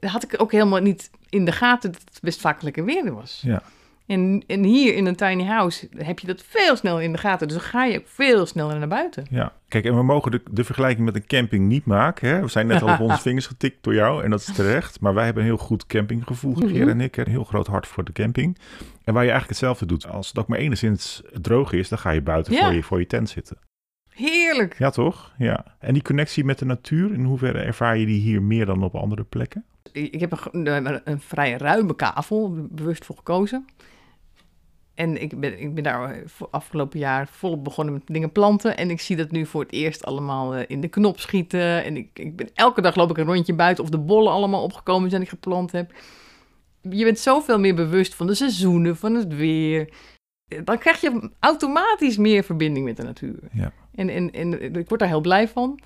[0.00, 3.42] had ik ook helemaal niet in de gaten dat het best vaak lekker weer was.
[3.44, 3.62] ja.
[4.10, 7.48] En, en hier in een tiny house heb je dat veel sneller in de gaten.
[7.48, 9.26] Dus dan ga je ook veel sneller naar buiten.
[9.30, 12.28] Ja, kijk, en we mogen de, de vergelijking met een camping niet maken.
[12.28, 12.40] Hè?
[12.40, 15.00] We zijn net al op onze vingers getikt door jou en dat is terecht.
[15.00, 16.66] Maar wij hebben een heel goed campinggevoel, Mhm.
[16.68, 17.14] Geer en ik.
[17.14, 18.58] hè, Een heel groot hart voor de camping.
[19.04, 20.06] En waar je eigenlijk hetzelfde doet.
[20.08, 22.64] Als het ook maar enigszins droog is, dan ga je buiten Ja.
[22.64, 23.56] voor, je, voor je tent zitten.
[24.08, 24.78] Heerlijk.
[24.78, 25.32] Ja, toch?
[25.38, 25.64] Ja.
[25.78, 28.94] En die connectie met de natuur, in hoeverre ervaar je die hier meer dan op
[28.94, 29.64] andere plekken?
[29.92, 33.66] Ik heb een, een vrij ruime kavel, bewust voor gekozen.
[35.00, 38.76] En ik ben, ik ben daar afgelopen jaar volop begonnen met dingen planten.
[38.76, 41.84] En ik zie dat nu voor het eerst allemaal eh, in de knop schieten.
[41.84, 44.62] En ik, ik ben, elke dag loop ik een rondje buiten of de bollen allemaal
[44.62, 45.92] opgekomen zijn die ik geplant heb.
[46.80, 49.92] Je bent zoveel meer bewust van de seizoenen, van het weer.
[50.64, 53.38] Dan krijg je automatisch meer verbinding met de natuur.
[53.52, 53.72] Ja.
[53.94, 55.80] En, en, en ik word daar heel blij van.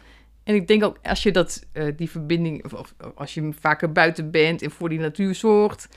[0.44, 3.92] En ik denk ook, als je dat, eh, die verbinding, of, of als je vaker
[3.92, 5.88] buiten bent en voor die natuur zorgt,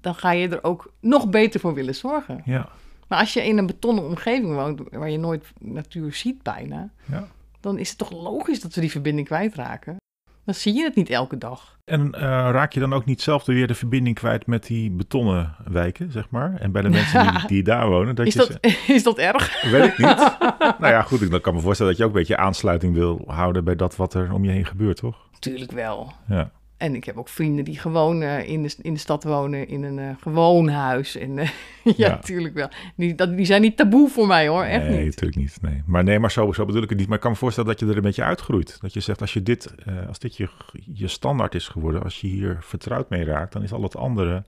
[0.00, 2.42] dan ga je er ook nog beter voor willen zorgen.
[2.44, 2.68] Ja,
[3.08, 7.28] Maar als je in een betonnen omgeving woont, waar je nooit natuur ziet bijna, ja.
[7.60, 9.96] dan is het toch logisch dat we die verbinding kwijtraken.
[10.44, 11.78] Dan zie je het niet elke dag.
[11.84, 12.20] En eh,
[12.50, 16.30] raak je dan ook niet zelf weer de verbinding kwijt met die betonnen wijken, zeg
[16.30, 16.54] maar?
[16.54, 18.14] En bij de mensen die, die daar wonen?
[18.14, 18.58] Dat Is je dat,
[18.96, 19.62] is dat erg?
[19.70, 20.16] Weet ik niet.
[20.80, 23.22] nou ja, goed, ik dan kan me voorstellen dat je ook een beetje aansluiting wil
[23.26, 25.28] houden bij dat wat er om je heen gebeurt, toch?
[25.38, 26.12] Tuurlijk wel.
[26.28, 29.68] Ja, En ik heb ook vrienden die gewoon eh, in, de, in de stad wonen,
[29.68, 31.16] in een eh, gewoon huis.
[31.16, 31.48] En, eh,
[31.84, 32.08] ja, Ja.
[32.08, 32.68] natuurlijk wel.
[32.96, 35.04] Die, dat, die zijn niet taboe voor mij hoor, echt nee, niet.
[35.04, 35.58] natuurlijk niet.
[35.62, 35.82] Nee.
[35.86, 37.06] Maar nee, maar zo, zo bedoel ik het niet.
[37.06, 38.78] Maar ik kan me voorstellen dat je er een beetje uitgroeit.
[38.80, 39.74] Dat je zegt, als, je dit,
[40.08, 40.48] als dit je,
[40.94, 44.44] je standaard is geworden, als je hier vertrouwd mee raakt, dan is al het andere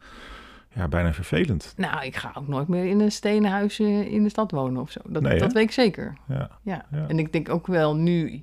[0.74, 1.74] ja, bijna vervelend.
[1.76, 4.90] Nou, ik ga ook nooit meer in een stenen huis in de stad wonen of
[4.90, 5.00] zo.
[5.04, 6.16] Dat, Nee, dat weet ik zeker.
[6.28, 6.86] Ja, Ja.
[6.90, 7.04] Ja.
[7.08, 8.42] En ik denk ook wel nu,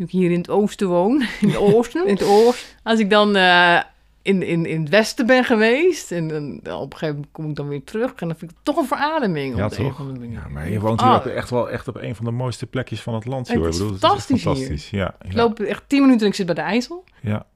[0.00, 2.68] nu ik hier in het oosten woon, in het oosten, In het oosten.
[2.82, 3.80] als ik dan eh,
[4.22, 7.56] in, in, in het westen ben geweest en dan, op een gegeven moment kom ik
[7.56, 9.56] dan weer terug en dan vind ik het toch een verademing.
[9.56, 10.02] ja toch?
[10.30, 12.66] Ja, maar je woont hier Oh, ook echt wel echt op een van de mooiste
[12.66, 13.48] plekjes van het land.
[13.48, 13.68] Het joh.
[13.68, 14.52] Is bedoel, fantastisch hier.
[14.54, 14.90] fantastisch.
[14.90, 17.04] Ja, Ik loop echt tien minuten en ik zit bij de IJssel.
[17.22, 17.46] ja.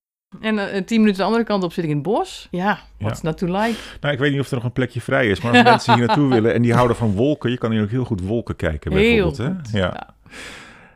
[0.41, 2.49] En eh, tien minuten de andere kant op zit ik in het bos.
[2.51, 3.29] Ja, what's Ja.
[3.29, 3.75] not to like?
[4.01, 6.07] Nou, ik weet niet of er nog een plekje vrij is, maar als mensen hier
[6.07, 8.93] naartoe willen en die houden van wolken, je kan hier ook heel goed wolken kijken
[8.93, 9.01] Heel
[9.33, 9.57] bijvoorbeeld.
[9.63, 9.73] goed.
[9.73, 9.79] Hè?
[9.79, 10.15] Ja.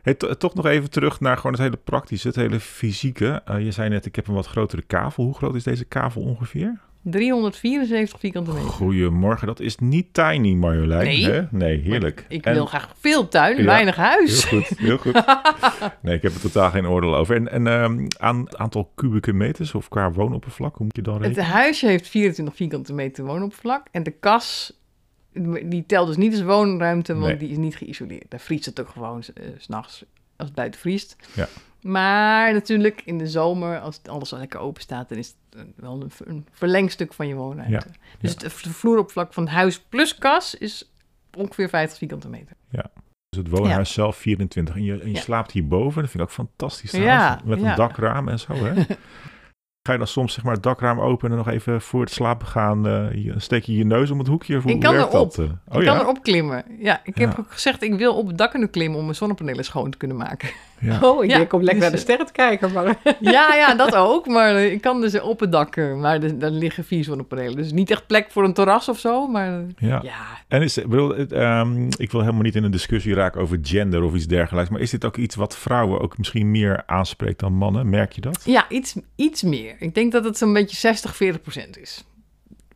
[0.01, 3.41] Hey, to- toch nog even terug naar gewoon het hele praktische, het hele fysieke.
[3.45, 5.23] Eh, je zei net, ik heb een wat grotere kavel.
[5.23, 6.79] Hoe groot is deze kavel ongeveer?
[7.03, 8.69] 374 vierkante meter.
[8.69, 11.05] Goedemorgen, dat is niet tiny, Marjolein.
[11.05, 11.25] Nee.
[11.25, 11.41] Hè?
[11.51, 12.25] Nee, heerlijk.
[12.29, 14.49] Ik En- wil graag veel tuin, Ja, weinig huis.
[14.49, 15.23] Heel goed, heel goed.
[16.01, 17.35] Nee, ik heb er totaal geen oordeel over.
[17.35, 21.23] En, en ehm, aan aantal kubieke meters of qua woonoppervlak, hoe moet je dan Het
[21.23, 21.45] rekenen?
[21.45, 23.87] huisje heeft 24 vierkante meter woonoppervlak.
[23.91, 24.78] En de kas,
[25.63, 27.37] die telt dus niet als woonruimte, want Nee.
[27.37, 28.25] die is niet geïsoleerd.
[28.31, 30.03] Daar vriest het ook gewoon s- eh, s s'nachts
[30.35, 31.15] als het buiten vriest.
[31.35, 31.47] Ja.
[31.81, 36.01] Maar natuurlijk in de zomer, als alles al lekker open staat, dan is het wel
[36.01, 37.87] een, een verlengstuk van je woonruimte.
[38.19, 40.91] Dus het vloeroppervlak van het huis plus kas is
[41.37, 42.55] ongeveer 50 vierkante meter.
[43.29, 45.19] Dus het woonhuis zelf 24 en je, en je Ja.
[45.21, 46.01] slaapt hierboven.
[46.01, 47.41] Dat vind ik ook fantastisch Ja.
[47.45, 47.69] Met ja.
[47.69, 48.73] een dakraam en zo, hè?
[49.89, 52.47] Ga je dan soms zeg maar het dakraam openen en nog even voor het slapen
[52.47, 54.57] gaan, je- steek je je neus om het hoekje?
[54.57, 55.37] Of Ik kan erop.
[55.37, 55.43] eh?
[55.43, 55.99] Ik Oh kan ja?
[55.99, 56.63] erop klimmen.
[56.79, 57.35] Ja, ik heb Ja.
[57.39, 60.17] ook gezegd, ik wil op het dak kunnen klimmen om mijn zonnepanelen schoon te kunnen
[60.17, 60.49] maken.
[60.81, 60.99] Ja.
[61.07, 62.71] Oh, ik Ja, denk om lekker dus, naar de sterren te kijken.
[62.71, 62.85] Maar
[63.19, 64.27] Ja, ja, dat ook.
[64.27, 65.75] Maar eh, ik kan dus op het dak.
[65.75, 67.55] eh, Maar daar liggen vier zonnepanelen.
[67.55, 69.27] Dus niet echt plek voor een terras of zo.
[69.27, 69.99] Maar eh, Ja.
[70.03, 70.15] ja,
[70.47, 73.59] En is, ik bedoel, het, ehm, ik wil helemaal niet in een discussie raken over
[73.61, 74.69] gender of iets dergelijks.
[74.69, 77.89] Maar is dit ook iets wat vrouwen ook misschien meer aanspreekt dan mannen?
[77.89, 78.41] Merk je dat?
[78.45, 79.75] ja iets, iets meer.
[79.79, 82.03] Ik denk dat het zo'n beetje 60, 40 procent is.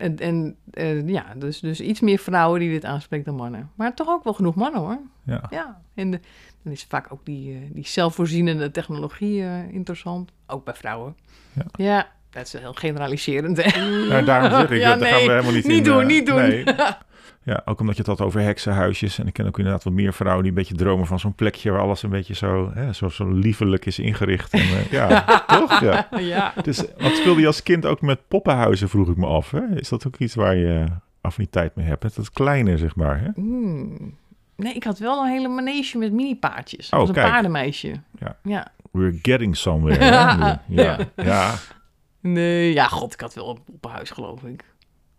[0.03, 3.71] En, en eh, ja, dus, dus iets meer vrouwen die dit aanspreekt dan mannen.
[3.75, 4.99] Maar toch ook wel genoeg mannen hoor.
[5.25, 5.43] Ja.
[5.49, 6.19] Ja, en de,
[6.63, 10.31] dan is vaak ook die, eh, die zelfvoorzienende technologie eh, interessant.
[10.47, 11.15] Ook bij vrouwen.
[11.53, 11.65] Ja.
[11.71, 13.63] Ja, dat is heel generaliserend.
[13.63, 13.79] Hè?
[14.07, 15.83] Nou, daarom zeg ik, Ja, dat daar gaan nee, we helemaal niet, niet in.
[15.83, 16.35] doen, niet doen.
[16.35, 16.63] nee.
[17.43, 19.19] Ja, ook omdat je het had over heksenhuisjes.
[19.19, 21.71] En ik ken ook inderdaad wel meer vrouwen die een beetje dromen van zo'n plekje
[21.71, 24.53] waar alles een beetje zo, hè, zo, zo liefelijk is ingericht.
[24.53, 25.23] En, eh, ja,
[25.59, 25.79] toch?
[25.79, 26.07] Ja.
[26.17, 26.53] ja.
[26.61, 29.51] Dus wat speelde je als kind ook met poppenhuizen, vroeg ik me af.
[29.51, 29.79] Hè?
[29.79, 30.85] Is dat ook iets waar je
[31.21, 32.03] affiniteit mee hebt?
[32.03, 33.19] Met dat kleine, zeg maar.
[33.19, 33.29] Hè?
[33.35, 34.17] Hmm.
[34.55, 36.89] Nee, ik had wel een hele manege met mini-paardjes.
[36.89, 37.31] Oh, als een kijk.
[37.31, 37.93] paardenmeisje.
[38.19, 38.37] Ja.
[38.43, 38.71] ja.
[38.91, 40.35] We're getting somewhere.
[40.67, 40.75] nu.
[40.81, 41.55] Ja, ja.
[42.19, 44.63] Nee, ja, god, ik had wel een poppenhuis, geloof ik.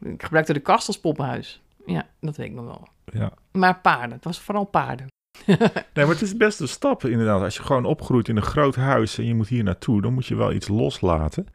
[0.01, 1.63] Ik gebruikte de kast als poppenhuis.
[1.87, 2.89] Ja, dat weet ik nog wel.
[3.05, 3.33] ja.
[3.53, 5.07] Maar paarden, het was vooral paarden.
[5.95, 7.43] Nee, maar het is best een stap inderdaad.
[7.43, 10.27] Als je gewoon opgroeit in een groot huis en je moet hier naartoe, dan moet
[10.27, 11.47] je wel iets loslaten.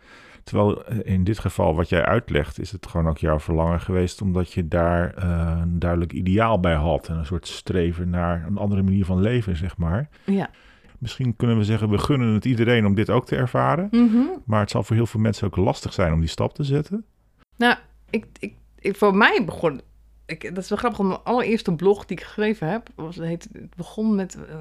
[0.44, 4.22] Terwijl eh, in dit geval wat jij uitlegt, is het gewoon ook jouw verlangen geweest,
[4.22, 7.08] omdat je daar eh, een duidelijk ideaal bij had.
[7.08, 10.10] En een soort streven naar een andere manier van leven, zeg maar.
[10.24, 10.50] Ja.
[11.00, 13.88] Misschien kunnen we zeggen, we gunnen het iedereen om dit ook te ervaren.
[13.92, 14.22] Mhm.
[14.46, 17.06] Maar het zal voor heel veel mensen ook lastig zijn om die stap te zetten.
[17.58, 17.76] Nou,
[18.10, 19.82] ik, ik, ik, voor mij begon...
[20.30, 22.90] Ik, dat is wel grappig, want mijn allereerste blog die ik geschreven heb...
[22.96, 24.36] Was, het, heet, het begon met...
[24.50, 24.56] eh,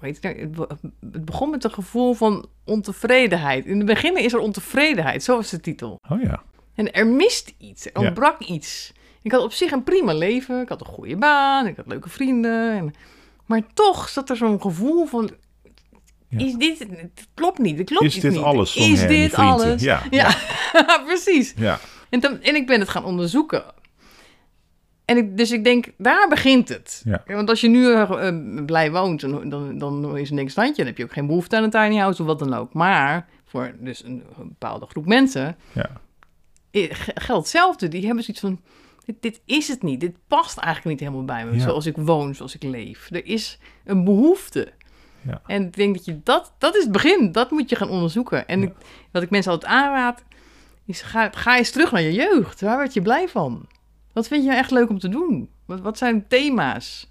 [0.00, 0.38] heet het, nou?
[0.40, 0.76] het, be-
[1.12, 3.64] het begon met een gevoel van ontevredenheid.
[3.66, 6.00] In het begin is er ontevredenheid, zo was de titel.
[6.08, 6.42] Oh ja,
[6.74, 8.06] En er mist iets, er Ja.
[8.06, 8.92] ontbrak iets.
[9.22, 12.08] Ik had op zich een prima leven, ik had een goede baan, ik had leuke
[12.08, 12.70] vrienden.
[12.76, 12.94] En,
[13.46, 15.30] maar toch zat er zo'n gevoel van...
[16.28, 16.38] Ja.
[16.44, 18.40] Is dit, het klopt niet, het klopt is dit niet.
[18.40, 18.76] alles?
[18.76, 19.82] Is dit alles?
[19.82, 20.34] Ja, Ja,
[21.06, 21.54] precies.
[21.56, 21.78] ja.
[22.08, 23.64] En, dan, en ik ben het gaan onderzoeken.
[25.06, 27.02] En ik, dus ik denk, daar begint het.
[27.04, 27.22] Ja.
[27.26, 30.76] Want als je nu eh, blij woont, dan, dan, dan is er niks standje.
[30.76, 32.72] Dan heb je ook geen behoefte aan een tiny house of wat dan ook.
[32.72, 35.90] Maar voor dus een, een bepaalde groep mensen Ja.
[37.14, 37.88] geldt hetzelfde.
[37.88, 38.60] Die hebben zoiets van,
[39.04, 40.00] dit, dit is het niet.
[40.00, 41.54] Dit past eigenlijk niet helemaal bij me.
[41.54, 41.60] Ja.
[41.62, 43.08] Zoals ik woon, zoals ik leef.
[43.10, 44.72] Er is een behoefte.
[45.26, 45.40] Ja.
[45.46, 47.32] En ik denk dat je dat, dat is het begin.
[47.32, 48.46] Dat moet je gaan onderzoeken.
[48.46, 48.72] En ik,
[49.12, 50.24] wat ik mensen altijd aanraad,
[50.86, 52.60] is ga, ga eens terug naar je jeugd.
[52.60, 53.66] Waar werd je blij van?
[54.16, 55.48] Wat vind je echt leuk om te doen?
[55.64, 57.08] Wat, wat zijn thema's?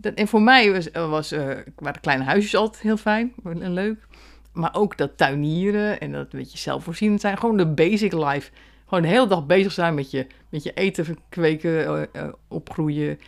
[0.00, 4.06] En voor mij was, was, eh, waren kleine huisjes altijd heel fijn en leuk.
[4.52, 7.38] Maar ook dat tuinieren en dat een beetje zelfvoorzienend zijn.
[7.38, 8.50] Gewoon de basic life.
[8.86, 13.18] Gewoon de hele dag bezig zijn met je, met je eten kweken, eh, eh, opgroeien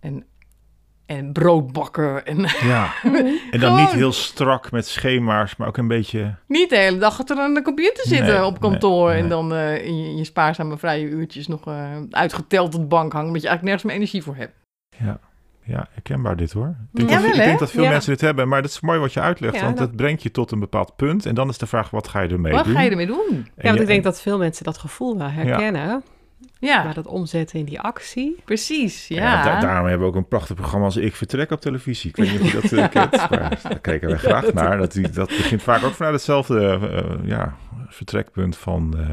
[0.00, 0.24] en,
[1.16, 2.26] en brood bakken.
[2.26, 2.90] En ja.
[3.50, 6.34] En dan niet heel strak met schema's, maar ook een beetje...
[6.46, 9.08] niet de hele dag achter aan de computer zitten Nee, op kantoor.
[9.10, 12.80] nee, En dan eh, in, je, in je spaarzame vrije uurtjes nog eh, uitgeteld op
[12.80, 13.26] de bank hangen.
[13.26, 14.52] Omdat je eigenlijk nergens meer energie voor hebt.
[15.04, 15.18] Ja,
[15.64, 16.68] ja herkenbaar dit hoor.
[16.92, 17.44] Ik denk, Ja, dat, wel, ik hè?
[17.46, 17.90] denk dat veel Ja.
[17.90, 19.54] mensen dit hebben, maar dat is mooi wat je uitlegt.
[19.54, 21.26] Ja, want dat- dat brengt je tot een bepaald punt.
[21.26, 22.74] En dan is de vraag, wat ga je ermee Wat doen?
[22.74, 23.26] ga je ermee doen?
[23.30, 26.02] En ja, want je- ik denk dat veel mensen dat gevoel wel herkennen.
[26.58, 28.36] Ja, Maar dat omzetten in die actie.
[28.44, 29.08] precies.
[29.08, 29.16] Ja.
[29.16, 32.10] Ja, da- daarom hebben we ook een prachtig programma als Ik Vertrek op televisie.
[32.10, 34.78] Ik weet niet of je dat eh, kent, maar daar kijken wij graag naar.
[34.78, 37.56] Dat, die- dat begint vaak ook vanuit hetzelfde eh, ja,
[37.88, 38.98] vertrekpunt van...
[38.98, 39.08] eh,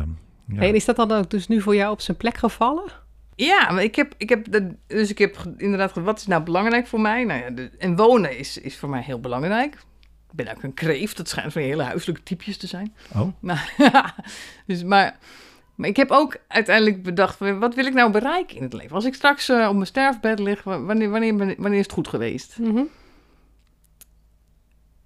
[0.58, 0.62] ja.
[0.68, 2.84] En is dat dan ook dus nu voor jou op zijn plek gevallen?
[3.36, 6.88] Ja, maar ik heb, ik heb de, dus ik heb inderdaad wat is nou belangrijk
[6.88, 7.24] voor mij?
[7.24, 9.74] Nou ja, de, en wonen is, is voor mij heel belangrijk.
[10.32, 12.94] Ik ben ook een kreeft, dat schijnt van hele huiselijke typjes te zijn.
[13.16, 13.28] Oh,
[14.68, 15.18] dus, maar,
[15.78, 18.96] maar ik heb ook uiteindelijk bedacht, wat wil ik nou bereiken in het leven?
[18.96, 22.08] Als ik straks eh, op mijn sterfbed lig, wa- wanneer, wanneer, wanneer is het goed
[22.08, 22.58] geweest?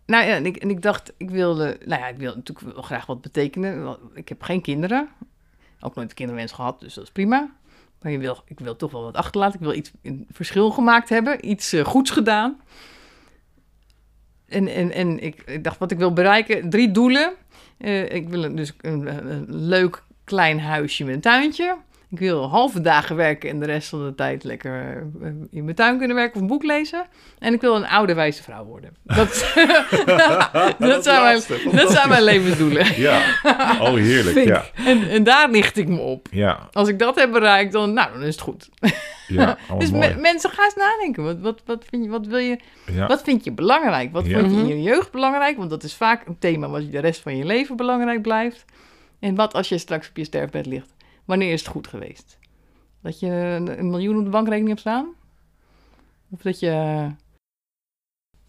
[0.06, 2.84] Nou ja, en ik, en ik dacht, ik wilde, nou ja, ik wil natuurlijk wel
[2.84, 3.98] graag wat betekenen.
[4.14, 5.08] Ik heb geen kinderen.
[5.80, 7.52] Ook nooit een kinderwens gehad, dus dat is prima.
[8.02, 9.60] Maar je wil, ik wil toch wel wat achterlaten.
[9.60, 12.62] Ik wil iets een verschil gemaakt hebben, iets eh, goeds gedaan.
[14.46, 17.34] En, en, en ik, ik dacht, wat ik wil bereiken, drie doelen.
[17.78, 21.76] Eh, ik wil een- dus een, een leuk klein huisje met een tuintje.
[22.10, 25.76] Ik wil halve dagen werken en de rest van de tijd lekker eh, in mijn
[25.76, 27.06] tuin kunnen werken of een boek lezen.
[27.40, 28.96] En ik wil een oude wijze vrouw worden.
[29.04, 29.28] Dat,
[30.80, 31.42] dat, zijn, mijn,
[31.76, 32.86] dat zijn mijn levensdoelen.
[33.08, 33.22] Ja,
[33.80, 34.34] oh heerlijk.
[34.38, 34.64] Vind Ja.
[34.86, 36.28] En, en daar richt ik me op.
[36.32, 38.70] ja, Als ik dat heb bereikt, dan, nou, dan is het goed.
[39.28, 39.58] ja.
[39.72, 41.24] Oh, dus me- mensen, ga eens nadenken.
[41.24, 42.58] Wat, wat, wat, vind je, wat wil je
[42.92, 43.08] ja.
[43.08, 44.12] wat vind je belangrijk?
[44.12, 44.40] Wat Ja.
[44.40, 44.76] vond je in Mhm.
[44.76, 45.58] je jeugd belangrijk?
[45.58, 48.66] Want dat is vaak een thema wat je de rest van je leven belangrijk blijft.
[49.22, 50.94] En wat als je straks op je sterfbed ligt?
[51.26, 52.38] Wanneer is het goed geweest?
[53.02, 53.28] Dat je
[53.78, 55.14] een miljoen op de bankrekening hebt staan?
[56.30, 57.08] Of dat je...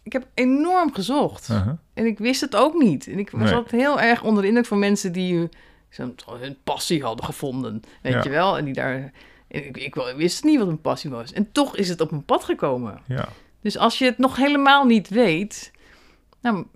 [0.02, 1.48] Ik heb enorm gezocht.
[1.94, 3.06] En ik wist het ook niet.
[3.08, 3.54] En ik was Nee.
[3.54, 5.48] altijd heel erg onder de indruk van mensen die
[5.90, 7.82] hun passie hadden gevonden.
[8.02, 8.22] Weet Ja.
[8.22, 8.58] je wel?
[8.58, 9.12] En die daar...
[9.48, 11.32] Ik, ik wist niet wat een passie was.
[11.32, 13.00] En toch is het op mijn pad gekomen.
[13.06, 13.28] Ja,
[13.60, 15.70] Dus als je het nog helemaal niet weet,
[16.40, 16.66] nou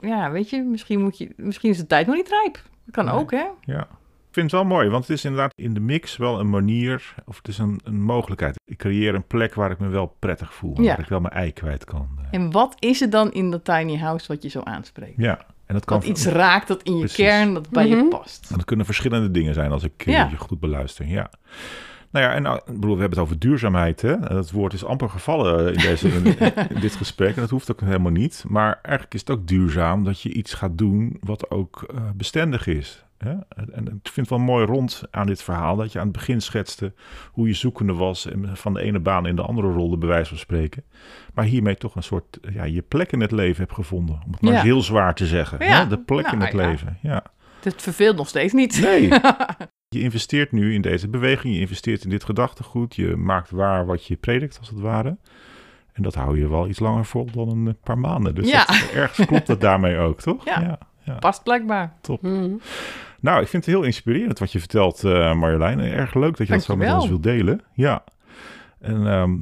[0.00, 2.70] ja, weet je, misschien, moet je, misschien is de tijd nog niet rijp.
[2.84, 3.14] Dat kan Nee.
[3.14, 3.44] ook, hè?
[3.60, 3.80] ja.
[4.28, 7.14] Ik vind het wel mooi, want het is inderdaad in de mix wel een manier,
[7.24, 8.60] of het is een, een mogelijkheid.
[8.64, 10.88] Ik creëer een plek waar ik me wel prettig voel, Ja.
[10.88, 12.08] waar ik wel mijn ei kwijt kan.
[12.18, 12.24] eh.
[12.30, 15.14] En wat is het dan in dat tiny house wat je zo aanspreekt?
[15.16, 17.16] Ja, en dat kan Wat iets raakt dat in je Precies.
[17.16, 18.08] kern, dat bij je Mhm.
[18.08, 18.48] past.
[18.54, 20.28] Dat kunnen verschillende dingen zijn als ik eh, Ja.
[20.30, 21.06] je goed beluister.
[21.06, 21.30] Ja.
[22.12, 24.00] Nou ja, en nou, ik bedoel, we hebben het over duurzaamheid.
[24.02, 24.18] Hè?
[24.20, 26.36] Dat woord is amper gevallen in, deze, in,
[26.80, 27.34] dit gesprek.
[27.34, 28.44] En dat hoeft ook helemaal niet.
[28.48, 32.66] Maar eigenlijk is het ook duurzaam dat je iets gaat doen wat ook eh, bestendig
[32.66, 33.04] is.
[33.18, 33.30] Hè?
[33.30, 36.16] En, en ik vind het wel mooi rond aan dit verhaal dat je aan het
[36.16, 36.92] begin schetste
[37.32, 40.28] hoe je zoekende was en van de ene baan in de andere rolde, bij wijze
[40.28, 40.82] van spreken.
[41.34, 44.20] Maar hiermee toch een soort ja, je plek in het leven hebt gevonden.
[44.26, 44.60] Om het maar Ja.
[44.62, 45.64] heel zwaar te zeggen.
[45.64, 45.78] Ja.
[45.78, 45.86] Hè?
[45.88, 46.56] De plek Nou, in het ja.
[46.56, 46.98] leven.
[47.02, 47.22] Ja.
[47.62, 48.80] Het verveelt nog steeds niet.
[48.80, 49.08] Nee.
[49.92, 54.06] Je investeert nu in deze beweging, je investeert in dit gedachtegoed, je maakt waar wat
[54.06, 55.16] je predikt als het ware.
[55.92, 58.34] En dat hou je wel iets langer vol dan een paar maanden.
[58.34, 58.64] Dus Ja.
[58.64, 60.44] dat, ergens klopt dat daarmee ook, toch?
[60.44, 60.78] Ja.
[61.20, 61.92] Past blijkbaar.
[62.20, 62.50] Mhm.
[63.20, 65.80] Nou, ik vind het heel inspirerend wat je vertelt, eh, Marjolein.
[65.80, 67.60] Erg leuk dat je dat zo met ons wilt delen.
[67.74, 68.04] Ja.
[68.80, 69.34] En ehm,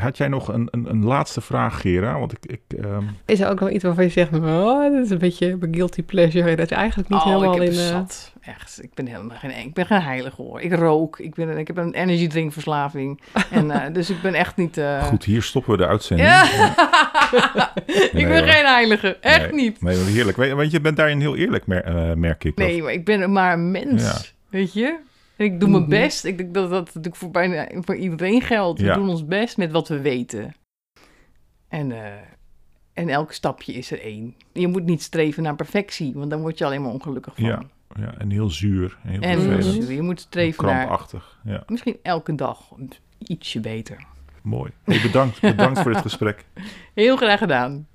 [0.00, 2.18] had jij nog een, een, een laatste vraag, Gera?
[2.18, 2.38] Want ik...
[2.46, 5.56] ik ehm, Is er ook nog iets waarvan je zegt, oh, dat is een beetje
[5.56, 6.56] mijn guilty pleasure.
[6.56, 7.78] Dat is eigenlijk niet oh, helemaal ik heb in...
[7.78, 8.32] het eh, zat.
[8.40, 10.60] Echt, ik ben helemaal geen, ik ben geen heilige hoor.
[10.60, 13.20] Ik rook, ik, ben, ik heb een energy drink verslaving.
[13.50, 14.76] en, eh, dus ik ben echt niet...
[14.78, 16.28] eh, goed, hier stoppen we de uitzending.
[16.28, 16.42] Ja.
[17.86, 18.48] ik Nee, ben hoor.
[18.48, 19.82] geen heilige, echt Nee, niet.
[19.82, 20.36] Nee, heerlijk.
[20.36, 22.56] Want je bent daarin heel eerlijk, mer- eh, merk ik.
[22.56, 24.14] Nee, maar ik ben maar een mens, Ja.
[24.48, 24.96] weet je?
[25.36, 25.90] Ik doe mijn Mhm.
[25.90, 26.24] best.
[26.24, 28.80] Ik denk dat dat natuurlijk voor, bijna, voor iedereen geldt.
[28.80, 28.94] We Ja.
[28.94, 30.54] doen ons best met wat we weten.
[31.68, 32.12] En, eh,
[32.92, 34.34] en elk stapje is er één.
[34.52, 37.44] Je moet niet streven naar perfectie, want dan word je alleen maar ongelukkig van.
[37.44, 37.62] Ja,
[37.98, 38.98] Ja, en heel zuur.
[39.04, 39.88] En heel En vervelend.
[39.88, 41.40] je moet streven naar Krampachtig.
[41.44, 42.70] Ja, misschien elke dag
[43.18, 44.04] ietsje beter.
[44.42, 44.70] mooi.
[44.84, 46.44] Hey, bedankt, bedankt voor dit gesprek.
[46.94, 47.86] Heel graag gedaan.